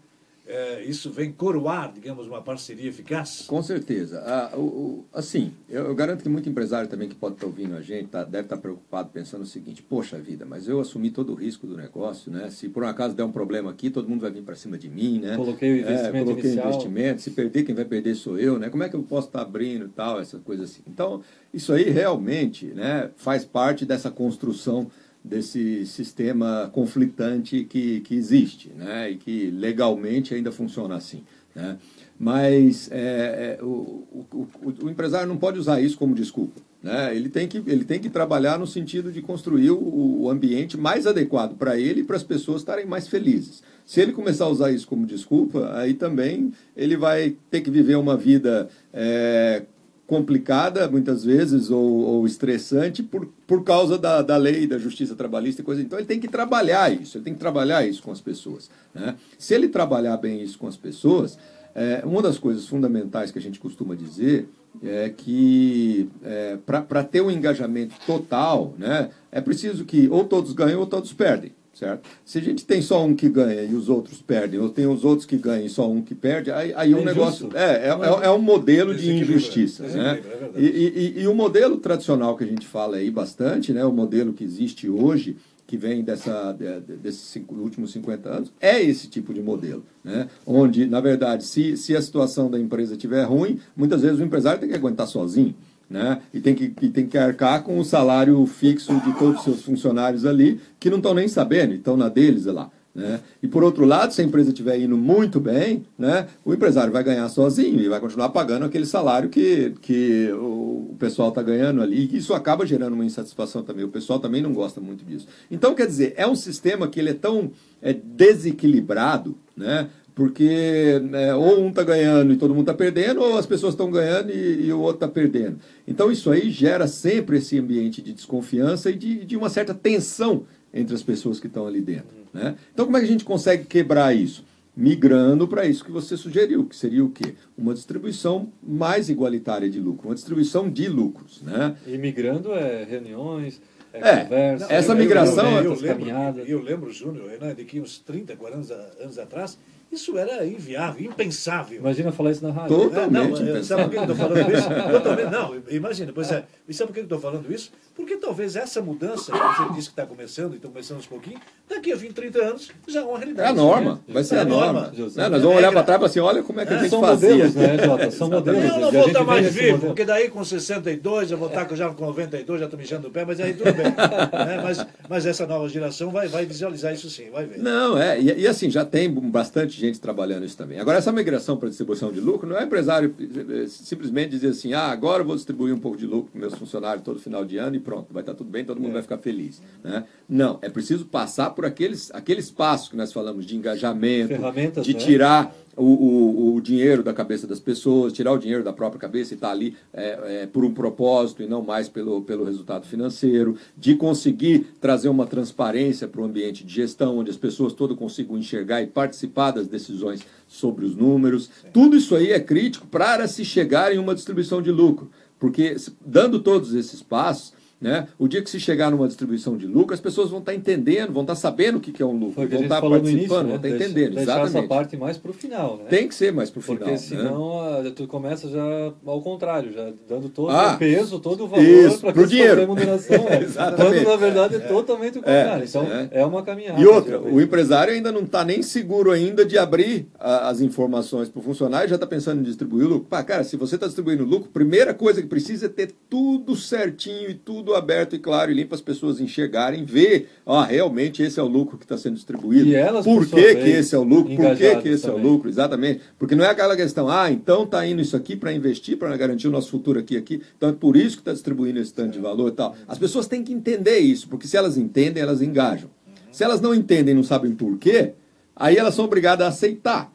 [0.47, 3.45] É, isso vem coroar, digamos, uma parceria eficaz?
[3.47, 4.21] Com certeza.
[4.25, 7.75] Ah, o- o- assim, eu, eu garanto que muito empresário também que pode estar ouvindo
[7.75, 11.31] a gente tá- deve estar preocupado pensando o seguinte: poxa vida, mas eu assumi todo
[11.31, 12.49] o risco do negócio, né?
[12.51, 14.87] Se por um acaso der um problema aqui, todo mundo vai vir para cima de
[14.87, 15.35] mim, né?
[15.35, 16.65] Coloquei o investimento é, coloquei inicial.
[16.65, 17.21] o investimento.
[17.23, 18.69] Se perder, quem vai perder sou eu, né?
[18.69, 20.83] Como é que eu posso estar abrindo e tal, essas coisas assim.
[20.87, 23.09] Então, isso aí realmente, né?
[23.15, 24.91] Faz parte dessa construção
[25.25, 29.11] desse sistema conflitante que, que existe, né?
[29.11, 31.23] E que legalmente ainda funciona assim,
[31.55, 31.77] né?
[32.17, 34.47] Mas é, é, o, o,
[34.83, 36.61] o, empresário não pode usar isso como desculpa.
[36.81, 37.13] Né?
[37.13, 41.05] Ele, tem que, ele tem que trabalhar no sentido de construir o, o ambiente mais
[41.05, 43.61] adequado para ele e para as pessoas estarem mais felizes.
[43.85, 47.95] Se ele começar a usar isso como desculpa, aí também ele vai ter que viver
[47.95, 49.63] uma vida é,
[50.07, 55.61] complicada, muitas vezes, ou, ou estressante, por, por causa da, da lei, da justiça trabalhista
[55.61, 55.81] e coisa.
[55.81, 58.69] Então ele tem que trabalhar isso, ele tem que trabalhar isso com as pessoas.
[58.93, 59.15] Né?
[59.37, 61.37] Se ele trabalhar bem isso com as pessoas,
[61.73, 64.47] é, uma das coisas fundamentais que a gente costuma dizer
[64.83, 70.75] é que é, para ter um engajamento total, né, é preciso que ou todos ganhem
[70.75, 71.51] ou todos perdem.
[71.75, 72.07] Certo?
[72.23, 75.03] Se a gente tem só um que ganha e os outros perdem, ou tem os
[75.03, 77.47] outros que ganham e só um que perde, aí, aí É um negócio.
[77.47, 77.57] injusto.
[77.57, 79.85] É, é, é, é um modelo de injustiça.
[79.85, 79.89] é.
[79.93, 80.21] Né?
[80.55, 80.59] É.
[80.61, 84.31] E, e, e o modelo tradicional que a gente fala aí bastante, né, o modelo
[84.31, 85.35] que existe hoje,
[85.67, 89.83] que vem dessa, de- de- desses últimos 50 anos, é esse tipo de modelo.
[90.01, 90.29] Né?
[90.47, 94.59] Onde, na verdade, se, se a situação da empresa estiver ruim, muitas vezes o empresário
[94.61, 95.53] tem que aguentar sozinho.
[95.89, 96.19] Né?
[96.33, 99.61] E, tem que, e tem que arcar com o salário fixo de todos os seus
[99.61, 102.71] funcionários ali, que não estão nem sabendo, estão na deles lá.
[102.95, 103.19] Né?
[103.43, 107.03] E por outro lado, se a empresa estiver indo muito bem, né, o empresário vai
[107.03, 112.09] ganhar sozinho e vai continuar pagando aquele salário que, que o pessoal está ganhando ali.
[112.09, 113.83] E isso acaba gerando uma insatisfação também.
[113.83, 115.27] O pessoal também não gosta muito disso.
[115.51, 119.89] Então, quer dizer, é um sistema que ele é tão é, desequilibrado, né?
[120.15, 123.91] Porque é, ou um está ganhando e todo mundo está perdendo, ou as pessoas estão
[123.91, 125.59] ganhando e, e, o outro está perdendo.
[125.85, 130.45] Então isso aí gera sempre esse ambiente de desconfiança e de, de uma certa tensão
[130.73, 132.15] entre as pessoas que estão ali dentro.
[132.33, 132.55] Né?
[132.73, 134.43] Então, como é que a gente consegue quebrar isso?
[134.75, 137.35] Migrando para isso que você sugeriu, que seria o quê?
[137.57, 141.41] Uma distribuição mais igualitária de lucro, uma distribuição de lucros.
[141.41, 141.77] Né?
[141.87, 143.61] E migrando é reuniões,
[143.93, 145.49] é, é conversa, essa migração.
[145.57, 149.57] Eu, eu, eu, lembro, eu lembro, Júnior, de que uns 30, 40 anos atrás,
[149.95, 151.79] isso era inviável, impensável.
[151.79, 152.77] Imagina falar isso na rádio.
[152.77, 153.41] Totalmente.
[153.41, 154.69] É, não, sabe por que eu estou falando isso?
[154.91, 156.43] Totalmente, não, imagina, pois é.
[156.67, 157.71] E sabe por que eu estou falando isso?
[157.95, 161.39] Porque talvez essa mudança, que você disse que está começando, e estão começando aos pouquinhos,
[161.69, 163.47] daqui a 20, 30 anos já é uma realidade.
[163.47, 164.91] É a norma, vai ser é a norma.
[164.95, 165.29] norma.
[165.29, 167.29] nós vamos olhar para trás e assim, olha como é que a gente São fazia.
[167.29, 168.11] Modelos, né, Jota?
[168.11, 168.63] São modelos.
[168.63, 172.05] Eu não vou estar mais vivo, porque daí com 62, eu vou estar já com
[172.05, 173.85] 92, já estou mijando o pé, mas aí tudo bem.
[173.85, 174.61] né?
[174.61, 177.59] mas, mas essa nova geração vai, vai visualizar isso sim, vai ver.
[177.59, 180.79] Não, é, e, e assim, já tem bastante gente trabalhando isso também.
[180.79, 184.87] Agora, essa migração para distribuição de lucro, não é empresário eh, simplesmente dizer assim, ah,
[184.87, 187.75] agora eu vou distribuir um pouco de lucro para meus funcionários todo final de ano
[187.75, 188.93] e pronto, vai estar tudo bem, todo mundo é.
[188.93, 189.61] vai ficar feliz.
[189.83, 190.05] Né?
[190.27, 194.33] Não, é preciso passar por aqueles, aqueles passos que nós falamos de engajamento,
[194.81, 194.99] de né?
[194.99, 199.33] tirar o, o, o, dinheiro da cabeça das pessoas, tirar o dinheiro da própria cabeça
[199.33, 202.85] e estar tá ali é, é, por um propósito e não mais pelo, pelo resultado
[202.85, 207.97] financeiro, de conseguir trazer uma transparência para o ambiente de gestão, onde as pessoas todas
[207.97, 211.49] consigam enxergar e participar das decisões sobre os números.
[211.73, 216.39] Tudo isso aí é crítico para se chegar em uma distribuição de lucro, porque dando
[216.39, 217.53] todos esses passos,
[217.85, 218.07] né?
[218.17, 221.21] O dia que se chegar numa distribuição de lucro, as pessoas vão estar entendendo, vão
[221.21, 223.43] estar sabendo o que é um lucro, vão estar participando, início, né?
[223.43, 224.15] vão estar entendendo.
[224.15, 224.57] Deixar exatamente.
[224.57, 225.77] essa parte mais para o final.
[225.77, 225.83] Né?
[225.89, 226.77] Tem que ser mais para o final.
[226.79, 226.97] Porque né?
[226.97, 227.91] senão né?
[227.95, 232.21] tu começa já ao contrário, já dando todo ah, o peso, todo o valor para
[232.21, 232.61] o dinheiro.
[232.61, 233.17] remuneração.
[233.75, 235.63] quando na verdade é totalmente o é, contrário.
[235.63, 236.09] É, então é.
[236.11, 236.25] é.
[236.25, 236.81] uma caminhada.
[236.81, 241.29] E outra, o empresário ainda não está nem seguro ainda de abrir a, as informações
[241.29, 243.07] para o funcionário, já está pensando em distribuir o lucro.
[243.07, 247.29] Pá, cara, se você está distribuindo lucro, primeira coisa que precisa é ter tudo certinho
[247.29, 251.47] e tudo aberto e claro limpa as pessoas enxergarem, ver, ah, realmente esse é o
[251.47, 252.67] lucro que está sendo distribuído.
[252.67, 254.35] E elas, por, por que, que esse é o lucro?
[254.35, 255.17] Por que, que esse também.
[255.17, 255.49] é o lucro?
[255.49, 256.01] Exatamente.
[256.17, 259.47] Porque não é aquela questão, ah, então está indo isso aqui para investir, para garantir
[259.47, 260.41] o nosso futuro aqui aqui.
[260.57, 262.75] Então é por isso que está distribuindo esse tanto de valor e tal.
[262.87, 265.89] As pessoas têm que entender isso, porque se elas entendem, elas engajam.
[266.31, 268.13] Se elas não entendem, não sabem por quê,
[268.55, 270.14] aí elas são obrigadas a aceitar.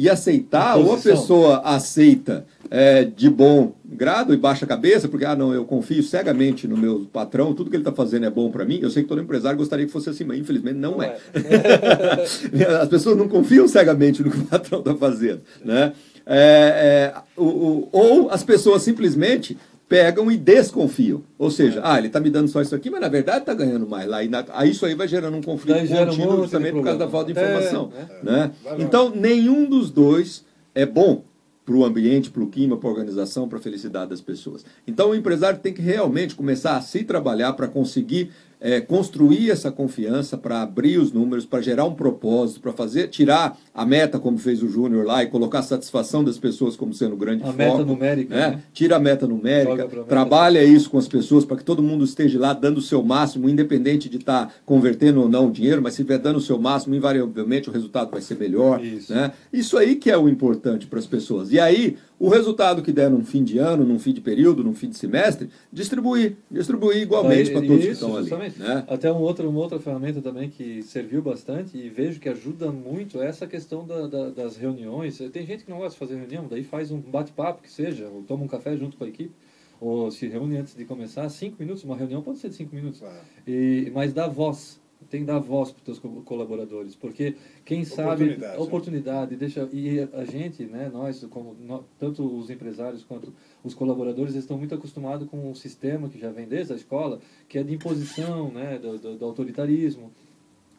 [0.00, 5.24] E aceitar, ou a pessoa aceita é, de bom grado e baixa a cabeça, porque,
[5.24, 8.48] ah, não, eu confio cegamente no meu patrão, tudo que ele está fazendo é bom
[8.48, 8.78] para mim.
[8.80, 11.16] Eu sei que todo empresário gostaria que fosse assim, mas infelizmente não, não é.
[11.34, 12.64] é.
[12.80, 15.40] As pessoas não confiam cegamente no que o patrão está fazendo.
[15.64, 15.92] Né?
[16.30, 19.56] É, é, o, o, ou as pessoas simplesmente
[19.88, 21.22] pegam e desconfiam.
[21.38, 21.82] Ou seja, é.
[21.82, 24.22] ah, ele está me dando só isso aqui, mas na verdade está ganhando mais lá.
[24.22, 27.32] E na, aí isso aí vai gerando um conflito contínuo justamente por causa da falta
[27.32, 27.90] de informação.
[27.96, 28.50] É, né?
[28.78, 31.22] Então, nenhum dos dois é bom
[31.68, 34.64] para o ambiente, para o clima, para a organização, para a felicidade das pessoas.
[34.86, 38.30] Então o empresário tem que realmente começar a se trabalhar para conseguir
[38.60, 43.56] é, construir essa confiança para abrir os números, para gerar um propósito, para fazer, tirar
[43.72, 47.16] a meta, como fez o Júnior lá, e colocar a satisfação das pessoas como sendo
[47.16, 47.58] grande a foco.
[47.58, 48.34] meta numérica.
[48.34, 48.50] Né?
[48.50, 48.62] Né?
[48.72, 52.38] Tira a meta numérica, meta trabalha isso com as pessoas para que todo mundo esteja
[52.38, 55.94] lá dando o seu máximo, independente de estar tá convertendo ou não o dinheiro, mas
[55.94, 58.82] se estiver dando o seu máximo, invariavelmente o resultado vai ser melhor.
[58.84, 59.32] Isso, né?
[59.52, 61.52] isso aí que é o importante para as pessoas.
[61.52, 64.74] E aí, o resultado que der num fim de ano, num fim de período, num
[64.74, 68.52] fim de semestre, distribuir, distribuir igualmente para todos isso, que estão ali.
[68.58, 68.84] Né?
[68.88, 73.22] Até um outro, uma outra ferramenta também que serviu bastante e vejo que ajuda muito
[73.22, 75.18] é essa questão da, da, das reuniões.
[75.32, 78.22] Tem gente que não gosta de fazer reunião, daí faz um bate-papo que seja, ou
[78.22, 79.32] toma um café junto com a equipe,
[79.80, 83.00] ou se reúne antes de começar, cinco minutos, uma reunião pode ser de cinco minutos,
[83.46, 88.36] e, mas dá voz tem que dar voz para os teus colaboradores, porque quem sabe
[88.36, 88.56] né?
[88.58, 93.32] oportunidade deixa e a gente, né, nós como nós, tanto os empresários quanto
[93.62, 97.58] os colaboradores estão muito acostumados com um sistema que já vem desde a escola, que
[97.58, 100.12] é de imposição, né, do, do, do autoritarismo.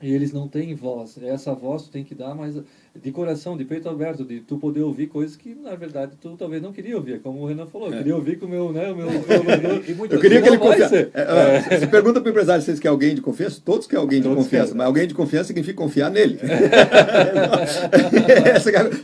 [0.02, 1.18] e eles não têm voz.
[1.22, 2.62] Essa voz tu tem que dar, mas
[2.96, 6.62] de coração, de peito aberto, de tu poder ouvir coisas que, na verdade, tu talvez
[6.62, 7.20] não queria ouvir.
[7.22, 9.08] Como o Renan falou, eu queria ouvir com o meu, né, o meu
[10.10, 11.10] Eu queria que ele confiasse.
[11.14, 13.62] É, Você pergunta para o empresário se vocês querem alguém de confiança?
[13.64, 14.78] Todos querem alguém de todos confiança, querem.
[14.78, 16.40] mas alguém de confiança significa confiar nele.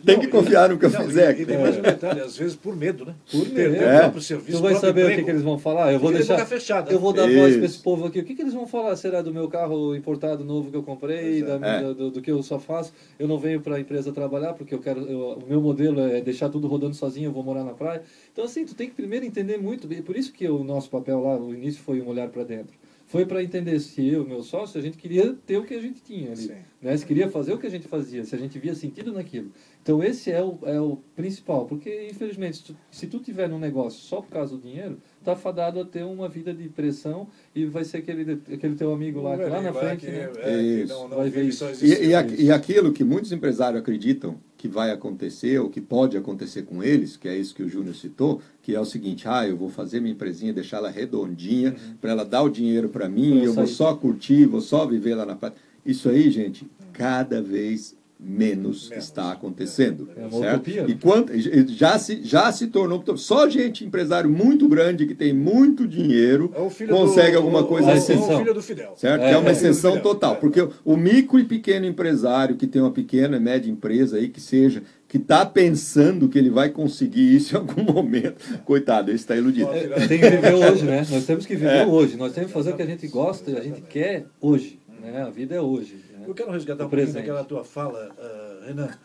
[0.06, 1.38] tem que confiar no que eu não, fizer.
[1.38, 3.14] E, e tem mais um detalhe, às vezes por medo, né?
[3.32, 3.76] Por medo.
[3.76, 4.00] É.
[4.00, 5.94] próprio serviço, tu vai saber o que, que, eles vão falar.
[5.94, 6.46] Eu vou deixar.
[6.46, 6.92] Fechada.
[6.92, 7.40] Eu vou dar Isso.
[7.40, 8.20] voz para esse povo aqui.
[8.20, 8.96] O que, que eles vão falar?
[8.96, 11.82] Será do meu carro importado novo que eu comprei, da, é.
[11.82, 12.94] do, do, que eu só faço?
[13.18, 15.02] Eu não venho para a empresa trabalhar porque eu quero.
[15.02, 17.28] Eu, o meu modelo é deixar tudo rodando sozinho.
[17.28, 18.02] Eu vou morar na praia.
[18.32, 19.88] Então assim, tu tem que primeiro entender muito.
[20.04, 22.76] Por isso que o nosso papel lá, o início foi um olhar para dentro
[23.08, 25.82] foi para entender se eu e meu sócio, a gente queria ter o que a
[25.82, 26.52] gente tinha ali.
[26.82, 26.98] Né?
[26.98, 29.52] Se queria fazer o que a gente fazia, se a gente via sentido naquilo.
[29.86, 33.60] Então esse é o, é o principal, porque infelizmente se tu, se tu tiver num
[33.60, 37.68] negócio só por causa do dinheiro, tá fadado a ter uma vida de pressão e
[37.68, 40.32] vai ser aquele, aquele teu amigo lá, lá na frente, né?
[40.38, 41.64] É, não, não vai ver isso.
[41.84, 46.64] E, e, e aquilo que muitos empresários acreditam que vai acontecer ou que pode acontecer
[46.64, 49.56] com eles, que é isso que o Júnior citou, que é o seguinte, ah, eu
[49.56, 51.98] vou fazer minha empresinha, deixar ela redondinha, uhum.
[52.02, 55.14] para ela dar o dinheiro para mim, eu, eu vou só curtir, vou só viver
[55.14, 55.54] lá na praia.
[55.86, 60.10] Isso aí, gente, cada vez menos, menos está acontecendo.
[60.16, 60.56] É certo?
[60.56, 60.86] Utopia.
[60.88, 61.32] E quanto,
[61.70, 63.04] já, se, já se tornou.
[63.18, 68.14] Só gente, empresário muito grande, que tem muito dinheiro, é consegue do, alguma coisa assim.
[68.14, 68.94] É o filho do Fidel.
[68.96, 69.22] Certo?
[69.22, 70.34] É, é uma é exceção total.
[70.34, 70.38] É.
[70.38, 74.42] Porque o micro e pequeno empresário que tem uma pequena e média empresa aí, que
[74.42, 78.36] seja, que está pensando que ele vai conseguir isso em algum momento.
[78.64, 79.70] Coitado, esse está iludido.
[79.72, 81.06] É, tem que viver hoje, né?
[81.10, 82.18] Nós temos que viver hoje.
[82.18, 84.80] Nós temos que fazer o que a gente gosta e a gente quer hoje.
[85.02, 85.22] Né?
[85.22, 86.05] A vida é hoje.
[86.28, 88.98] Eu quero resgatar um pouquinho daquela tua fala, uh, Renan.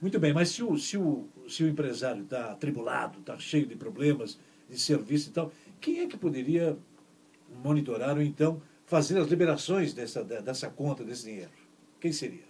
[0.00, 3.74] Muito bem, mas se o, se o, se o empresário está atribulado, está cheio de
[3.74, 6.76] problemas de serviço e tal, quem é que poderia
[7.62, 11.50] monitorar ou então fazer as liberações dessa, dessa conta, desse dinheiro?
[12.00, 12.45] Quem seria?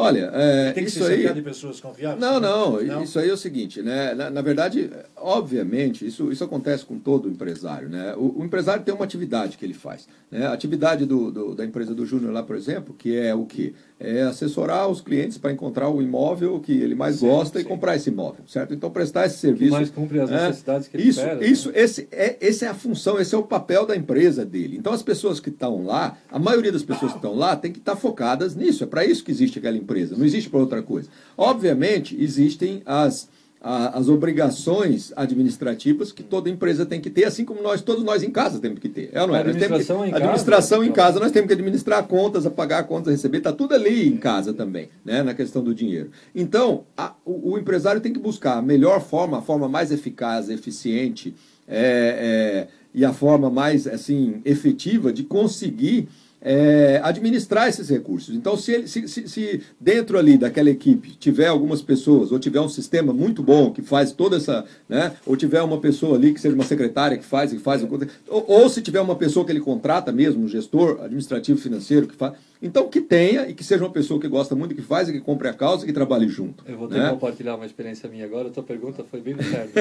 [0.00, 1.34] Olha, é, tem que isso ser aí...
[1.34, 2.20] de pessoas confiáveis?
[2.20, 4.14] Não, não, não, isso aí é o seguinte, né?
[4.14, 8.14] Na, na, verdade, obviamente, isso, isso acontece com todo empresário, né?
[8.16, 10.46] O, o empresário tem uma atividade que ele faz, né?
[10.46, 13.72] A atividade do, do da empresa do Júnior lá, por exemplo, que é o quê?
[13.98, 17.64] É assessorar os clientes para encontrar o imóvel que ele mais sim, gosta sim.
[17.64, 18.72] e comprar esse imóvel, certo?
[18.72, 19.72] Então, prestar esse serviço...
[19.72, 20.48] Que mais cumpre as né?
[20.48, 21.80] necessidades que ele Isso, espera, isso né?
[21.80, 24.78] esse, é, esse é a função, esse é o papel da empresa dele.
[24.78, 27.78] Então, as pessoas que estão lá, a maioria das pessoas que estão lá tem que
[27.78, 31.08] estar focadas nisso, é para isso que existe aquela empresa, não existe para outra coisa.
[31.36, 33.28] Obviamente, existem as,
[33.60, 38.30] as obrigações administrativas que toda empresa tem que ter, assim como nós, todos nós em
[38.30, 39.10] casa temos que ter.
[39.12, 39.40] É, não é?
[39.40, 43.38] Administração, que, em, administração casa, em casa, nós temos que administrar contas, apagar contas, receber,
[43.38, 46.10] está tudo ali em casa também, né, na questão do dinheiro.
[46.34, 50.48] Então, a, o, o, empresário tem que buscar a melhor forma, a forma mais eficaz,
[50.48, 51.34] eficiente
[51.68, 56.08] é, é, e a forma mais assim efetiva de conseguir
[56.40, 58.34] é, administrar esses recursos.
[58.34, 62.60] Então, se, ele, se, se, se, dentro ali daquela equipe tiver algumas pessoas, ou tiver
[62.60, 66.40] um sistema muito bom que faz toda essa, né, ou tiver uma pessoa ali que
[66.40, 69.60] seja uma secretária que faz, que faz, ou, ou se tiver uma pessoa que ele
[69.60, 73.90] contrata mesmo, um gestor administrativo financeiro que faz, então que tenha e que seja uma
[73.90, 76.64] pessoa que gosta muito, que faz e que compre a causa e que trabalhe junto.
[76.66, 77.04] Eu vou ter né?
[77.04, 78.48] que compartilhar uma experiência minha agora.
[78.48, 79.80] A tua pergunta foi bem certa.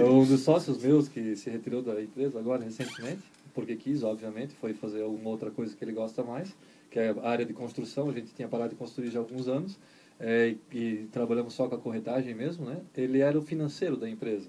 [0.00, 3.18] é um dos sócios meus que se retirou da empresa agora recentemente
[3.54, 6.54] porque quis, obviamente, foi fazer alguma outra coisa que ele gosta mais,
[6.90, 8.08] que é a área de construção.
[8.08, 9.78] A gente tinha parado de construir já há alguns anos
[10.18, 12.80] é, e trabalhamos só com a corretagem mesmo, né?
[12.96, 14.48] Ele era o financeiro da empresa.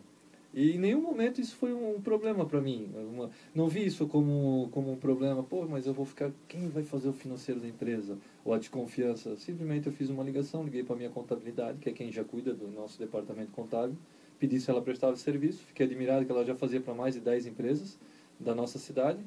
[0.54, 2.88] E em nenhum momento isso foi um problema para mim.
[3.12, 5.42] Uma, não vi isso como, como um problema.
[5.42, 6.32] Pô, mas eu vou ficar.
[6.48, 8.20] Quem vai fazer o financeiro da empresa?
[8.46, 9.36] Ou a desconfiança?
[9.38, 12.68] Simplesmente eu fiz uma ligação, liguei para minha contabilidade, que é quem já cuida do
[12.68, 13.98] nosso departamento contábil,
[14.40, 15.64] pedi se ela prestava serviço.
[15.66, 17.98] Fiquei admirado que ela já fazia para mais de 10 empresas
[18.44, 19.24] da nossa cidade.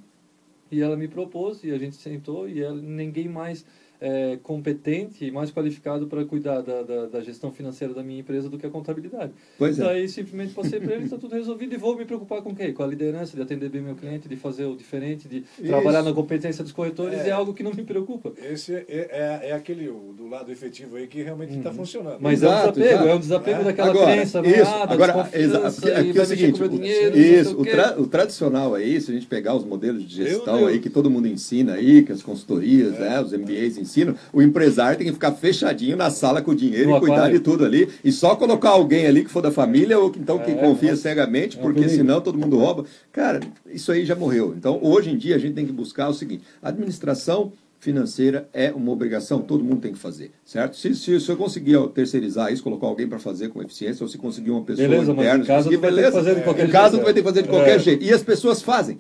[0.71, 3.65] E ela me propôs e a gente sentou e ela, ninguém mais
[4.01, 8.49] é, competente e mais qualificado para cuidar da, da, da, gestão financeira da minha empresa
[8.49, 9.33] do que a contabilidade.
[9.59, 10.09] Pois Daí é.
[10.09, 12.73] simplesmente passei para ele, está tudo resolvido e vou me preocupar com o quê?
[12.73, 15.67] Com a liderança, de atender bem meu cliente, de fazer o diferente, de Isso.
[15.67, 18.33] trabalhar na competência dos corretores, é, é, algo que não me preocupa.
[18.43, 21.77] Esse é, é, é aquele do lado efetivo aí que realmente está uhum.
[21.77, 22.19] funcionando.
[22.21, 23.09] Mas exato, é um desapego, exato.
[23.09, 26.69] é um desapego daquela agora, crença, isso, nada, agora, exa, aqui, é o seguinte, o,
[26.69, 30.67] dinheiro, isso, o, tra, o, tradicional é isso, a gente pegar os modelos de gestão
[30.67, 33.86] aí que todo mundo ensina aí, que as consultorias, né, os MBAs ensinam,
[34.33, 37.41] o empresário tem que ficar fechadinho na sala com o dinheiro no e cuidar de
[37.41, 37.89] tudo ali.
[38.05, 40.91] E só colocar alguém ali que for da família ou que, então que é, confia
[40.91, 41.01] mas...
[41.01, 42.85] cegamente, é porque senão todo mundo rouba.
[43.13, 44.55] Cara, isso aí já morreu.
[44.57, 48.91] Então, hoje em dia, a gente tem que buscar o seguinte: administração financeira é uma
[48.91, 50.77] obrigação, todo mundo tem que fazer, certo?
[50.77, 54.19] Se, se, se eu conseguir terceirizar isso, colocar alguém para fazer com eficiência, ou se
[54.19, 56.63] conseguir uma pessoa beleza, interna, mas em casa tu vai ter que fazer de qualquer
[56.63, 56.69] jeito.
[56.69, 57.79] Em casa tu vai ter que fazer de qualquer é.
[57.79, 58.05] jeito.
[58.05, 58.99] E as pessoas fazem.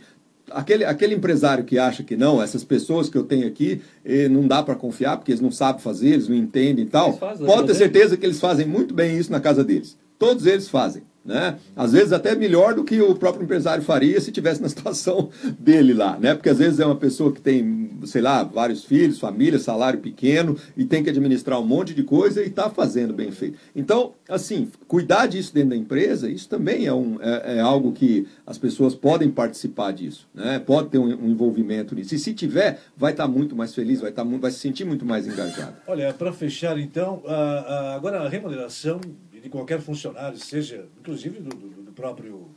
[0.51, 4.47] Aquele, aquele empresário que acha que não, essas pessoas que eu tenho aqui, eh, não
[4.47, 7.66] dá para confiar, porque eles não sabem fazer, eles não entendem e tal, fazem, pode
[7.66, 7.78] ter né?
[7.78, 9.97] certeza que eles fazem muito bem isso na casa deles.
[10.18, 11.03] Todos eles fazem.
[11.27, 11.57] Né?
[11.74, 15.93] Às vezes até melhor do que o próprio empresário faria se tivesse na situação dele
[15.93, 16.35] lá, né?
[16.35, 20.57] Porque às vezes é uma pessoa que tem, sei lá, vários filhos, família, salário pequeno
[20.77, 23.59] e tem que administrar um monte de coisa e está fazendo bem feito.
[23.74, 28.27] Então, assim, cuidar disso dentro da empresa, isso também é, um, é, é algo que
[28.47, 30.61] as pessoas podem participar disso, né?
[30.61, 32.14] Pode ter um, um envolvimento nisso.
[32.14, 35.27] E se tiver, vai estar muito mais feliz, vai, mu- vai se sentir muito mais
[35.27, 35.74] engajado.
[35.89, 39.01] Olha, para fechar então, a- a- agora a remuneração
[39.47, 42.49] de qualquer funcionário, seja inclusive do, do- do próprio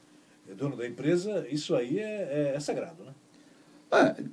[0.58, 3.12] dono da empresa, isso aí é, é- é sagrado, né?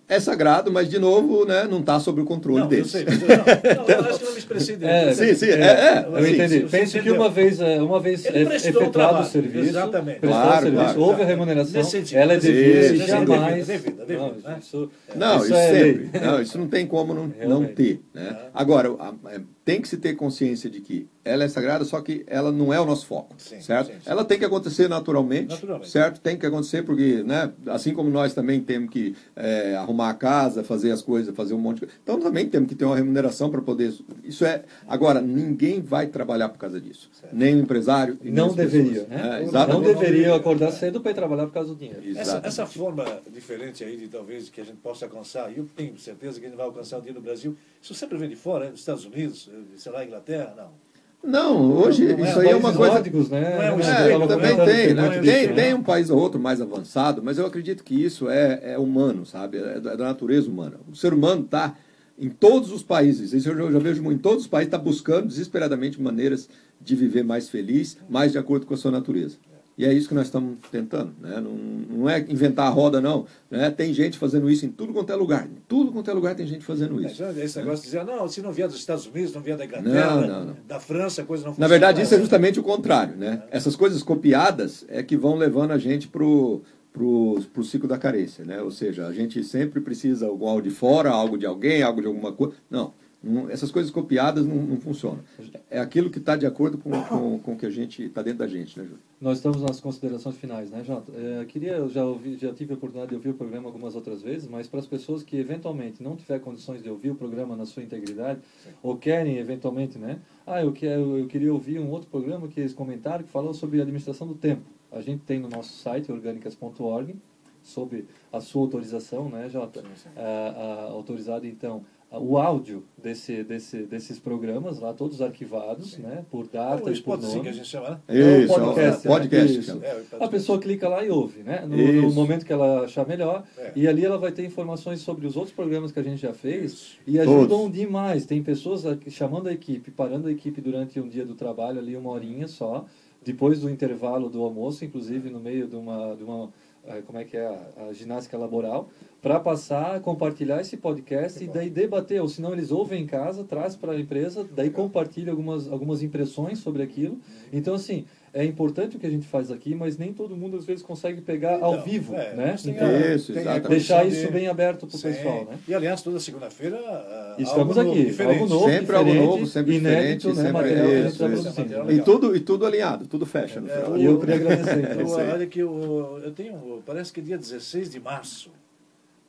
[0.09, 2.90] É, é sagrado, mas de novo, né, não está sob o controle não, eu deles.
[2.90, 5.09] sei, mas eu, não, não, eu acho que eu não me expressei direito.
[5.09, 6.61] É, Sim, sim, é, é, Eu sim, entendi.
[6.61, 9.24] você Penso que uma vez, é, uma vez é- efetuado o trabalho.
[9.26, 10.20] o serviço, Exatamente.
[10.20, 11.22] prestou Claro, o serviço, claro, houve claro.
[11.22, 12.18] a remuneração, sentido.
[12.18, 13.66] ela é devida sim, e jamais...
[13.66, 14.57] devida, devida, não, né?
[14.61, 16.20] isso, Não, isso, é sempre.
[16.20, 18.00] Não, isso não tem como não, não ter.
[18.14, 18.36] Né?
[18.52, 22.22] Agora, a- é, tem que se ter consciência de que ela é sagrada, só que
[22.28, 23.88] ela não é o nosso foco, Sim, certo?
[23.88, 23.98] sim, sim.
[24.08, 25.90] Ela tem que acontecer naturalmente, Naturalmente.
[25.90, 26.20] certo?
[26.20, 30.62] Tem que acontecer porque, né, assim como nós também temos que é, arrumar a casa,
[30.62, 33.50] fazer as coisas, fazer um monte de coisa, então também temos que ter uma remuneração
[33.50, 33.92] para poder...
[34.22, 34.62] Isso é...
[34.86, 37.10] Agora, ninguém vai trabalhar por causa disso.
[37.32, 38.72] Nem o empresário e nem Não as pessoas.
[38.72, 39.16] deveria, né?
[39.16, 39.82] É, não exatamente.
[39.84, 40.34] deveria deveria.
[40.36, 42.00] acordar cedo para ir trabalhar por causa do dinheiro.
[42.16, 43.04] Essa, essa forma
[43.34, 46.48] diferente aí de talvez que a gente possa alcançar, e eu tenho certeza que a
[46.48, 48.70] gente vai alcançar o dia no Brasil, isso sempre vem de fora, né?
[48.70, 50.86] dos Estados Unidos, sei lá, Inglaterra, não.
[51.22, 52.94] Não, hoje Não, não é isso aí é uma coisa...
[52.94, 53.66] nórdicos, né?
[53.66, 55.20] É um né, É, também comentando tem, né?
[55.20, 58.78] Tem, tem um país ou outro mais avançado, mas eu acredito que isso é, é
[58.78, 59.59] humano, sabe?
[59.59, 60.78] É da, é da natureza humana.
[60.88, 61.74] O ser humano está
[62.18, 66.00] em todos os países, isso eu já, vejo em todos os países, está buscando desesperadamente
[66.00, 66.48] maneiras
[66.80, 69.36] de viver mais feliz, mais de acordo com a sua natureza.
[69.79, 71.39] E é isso que nós estamos tentando, né?
[71.39, 71.53] Não,
[71.99, 73.27] não é inventar a roda, não.
[73.51, 73.70] Né?
[73.70, 75.45] Tem gente fazendo isso em tudo quanto é lugar.
[75.47, 77.16] Em tudo quanto é lugar tem gente fazendo É, isso.
[77.16, 79.66] já Esse negócio de dizer, não, se não vier dos Estados Unidos, não vier da
[79.66, 81.68] Inglaterra, Não, não, da França, a coisa não Na funciona.
[81.68, 83.43] verdade, isso é justamente o contrário, né?
[83.51, 86.62] Essas coisas copiadas é que vão levando a gente pro
[86.93, 88.62] pro, pro ciclo da carência, né?
[88.62, 92.33] Ou seja, a gente sempre precisa algo de fora, algo de alguém, algo de alguma
[92.33, 92.55] coisa.
[92.70, 92.95] Não,
[93.27, 95.20] não- essas coisas copiadas não, não funcionam.
[95.68, 98.39] É aquilo que está de acordo com, com, com o que a gente está dentro
[98.39, 99.01] da gente, né, Júlio?
[99.20, 101.11] Nós estamos nas considerações finais, né, Jota?
[101.12, 104.22] É, queria, eu já, ouvi, já tive a oportunidade de ouvir o programa algumas outras
[104.22, 107.66] vezes, mas para as pessoas que eventualmente não tiver condições de ouvir o programa na
[107.66, 108.41] sua integridade,
[108.83, 110.20] ou querem eventualmente, né?
[110.47, 113.81] Ah, eu, quero, eu queria ouvir um outro programa que eles comentaram que falou sobre
[113.81, 114.62] administração do tempo.
[114.93, 117.16] A gente tem no nosso site, orgânicas.org,
[117.62, 119.83] sob a sua autorização, né, Jota?
[120.16, 126.46] Ah, ah, autorizado, então, o áudio desse, desse, desses programas lá, todos arquivados, né, por
[126.46, 127.52] data o e por Sim, que a nome.
[127.52, 128.00] gente chama, né?
[128.09, 129.52] É Isso, podcast, é um podcast.
[129.52, 129.59] né?
[129.59, 129.84] que chama.
[129.84, 130.28] É, A podcast.
[130.30, 131.64] pessoa clica lá e ouve, né?
[131.66, 132.02] No, Isso.
[132.02, 133.44] no momento que ela achar melhor.
[133.59, 133.72] É.
[133.74, 136.72] E ali ela vai ter informações sobre os outros programas que a gente já fez.
[136.72, 136.98] Isso.
[137.07, 137.72] E ajudam Todos.
[137.72, 138.24] demais.
[138.24, 142.11] Tem pessoas chamando a equipe, parando a equipe durante um dia do trabalho, ali uma
[142.11, 142.86] horinha só.
[143.24, 146.52] Depois do intervalo do almoço, inclusive no meio de uma, de uma
[146.86, 148.88] eh, como é que é, a, a ginástica laboral,
[149.27, 152.22] para passar, compartilhar esse podcast e daí debater.
[152.22, 156.61] Ou senão eles ouvem em casa, traz para a empresa, daí compartilha algumas, algumas impressões
[156.61, 157.18] sobre aquilo.
[157.53, 160.64] Então, assim, é importante o que a gente faz aqui, mas nem todo mundo às
[160.64, 162.55] vezes consegue pegar ao Então, vivo, é, né?
[162.66, 163.68] Então, Isso, exatamente.
[163.68, 165.59] deixar isso bem aberto para o pessoal, né?
[165.66, 166.77] E aliás, toda segunda-feira.
[166.79, 168.39] ah, Estamos algo aqui, diferente.
[168.39, 170.35] algo novo, Sempre algo novo, sempre inédito, diferente, né?
[170.35, 171.53] sempre material que a gente isso, está isso.
[171.64, 171.93] produzindo.
[171.93, 173.99] E tudo, e tudo alinhado, tudo fecha no É, final.
[173.99, 175.01] E eu queria agradecer, então.
[175.01, 175.31] Eu, aí.
[175.33, 178.53] olha que eu, eu tenho, parece que dia 16 de março,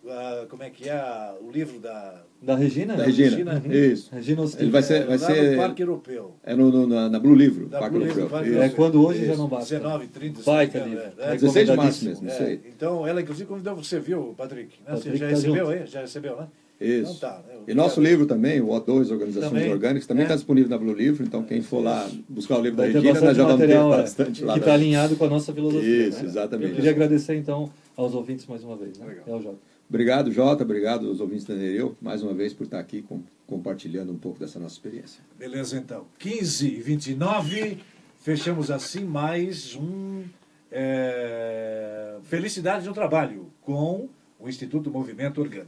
[0.09, 2.95] ah, como é que é o livro da Da Regina?
[2.95, 3.03] Da?
[3.03, 4.09] Regina, Regina, isso.
[4.13, 4.61] Regina Osti.
[4.61, 6.35] Ele vai ser, vai lá no ser Parque Europeu.
[6.43, 8.29] é no, no- na, na Blue Livro, Da Parque Blue Europeu.
[8.29, 8.55] Parque.
[8.57, 9.75] É quando hoje já Isso, não basta.
[9.75, 11.11] 19, 30, Baita se não me livro.
[11.13, 11.33] engano, é.
[11.35, 12.09] 16 de março Recomendadíssimo.
[12.09, 12.59] mesmo, isso É, aí.
[12.75, 14.75] então, ela inclusive convidou você, viu, Patrick?
[14.85, 14.91] Né?
[14.95, 15.69] Você Patrick já tá recebeu junto.
[15.77, 15.85] aí?
[15.87, 16.47] Já recebeu, né?
[16.79, 17.15] Isso.
[17.17, 17.55] Então tá, né?
[17.67, 18.11] E nosso Obrigado.
[18.11, 19.71] livro também, o O2, Organizações Também.
[19.71, 20.25] Orgânicas, também É.
[20.25, 22.99] está disponível na Blue Livro, então quem for lá buscar o livro da Vai ter
[22.99, 24.53] Regina, nós bastante já vamos ter é, bastante lá.
[24.53, 26.07] que está alinhado com a nossa filosofia.
[26.07, 26.25] Isso, né?
[26.25, 26.69] exatamente.
[26.69, 28.99] Eu queria agradecer, então, aos ouvintes mais uma vez.
[28.99, 29.07] Né?
[29.07, 29.23] Legal.
[29.27, 29.57] É o Jota.
[29.89, 34.11] Obrigado, Jota, obrigado aos ouvintes da Nereu, mais uma vez por estar aqui com- compartilhando
[34.11, 35.23] um pouco dessa nossa experiência.
[35.39, 36.05] Beleza, então.
[36.19, 37.77] 15 e 29,
[38.19, 40.23] fechamos assim mais um
[40.69, 44.09] é, Felicidade no Trabalho com
[44.39, 45.65] o Instituto Movimento Orgânico.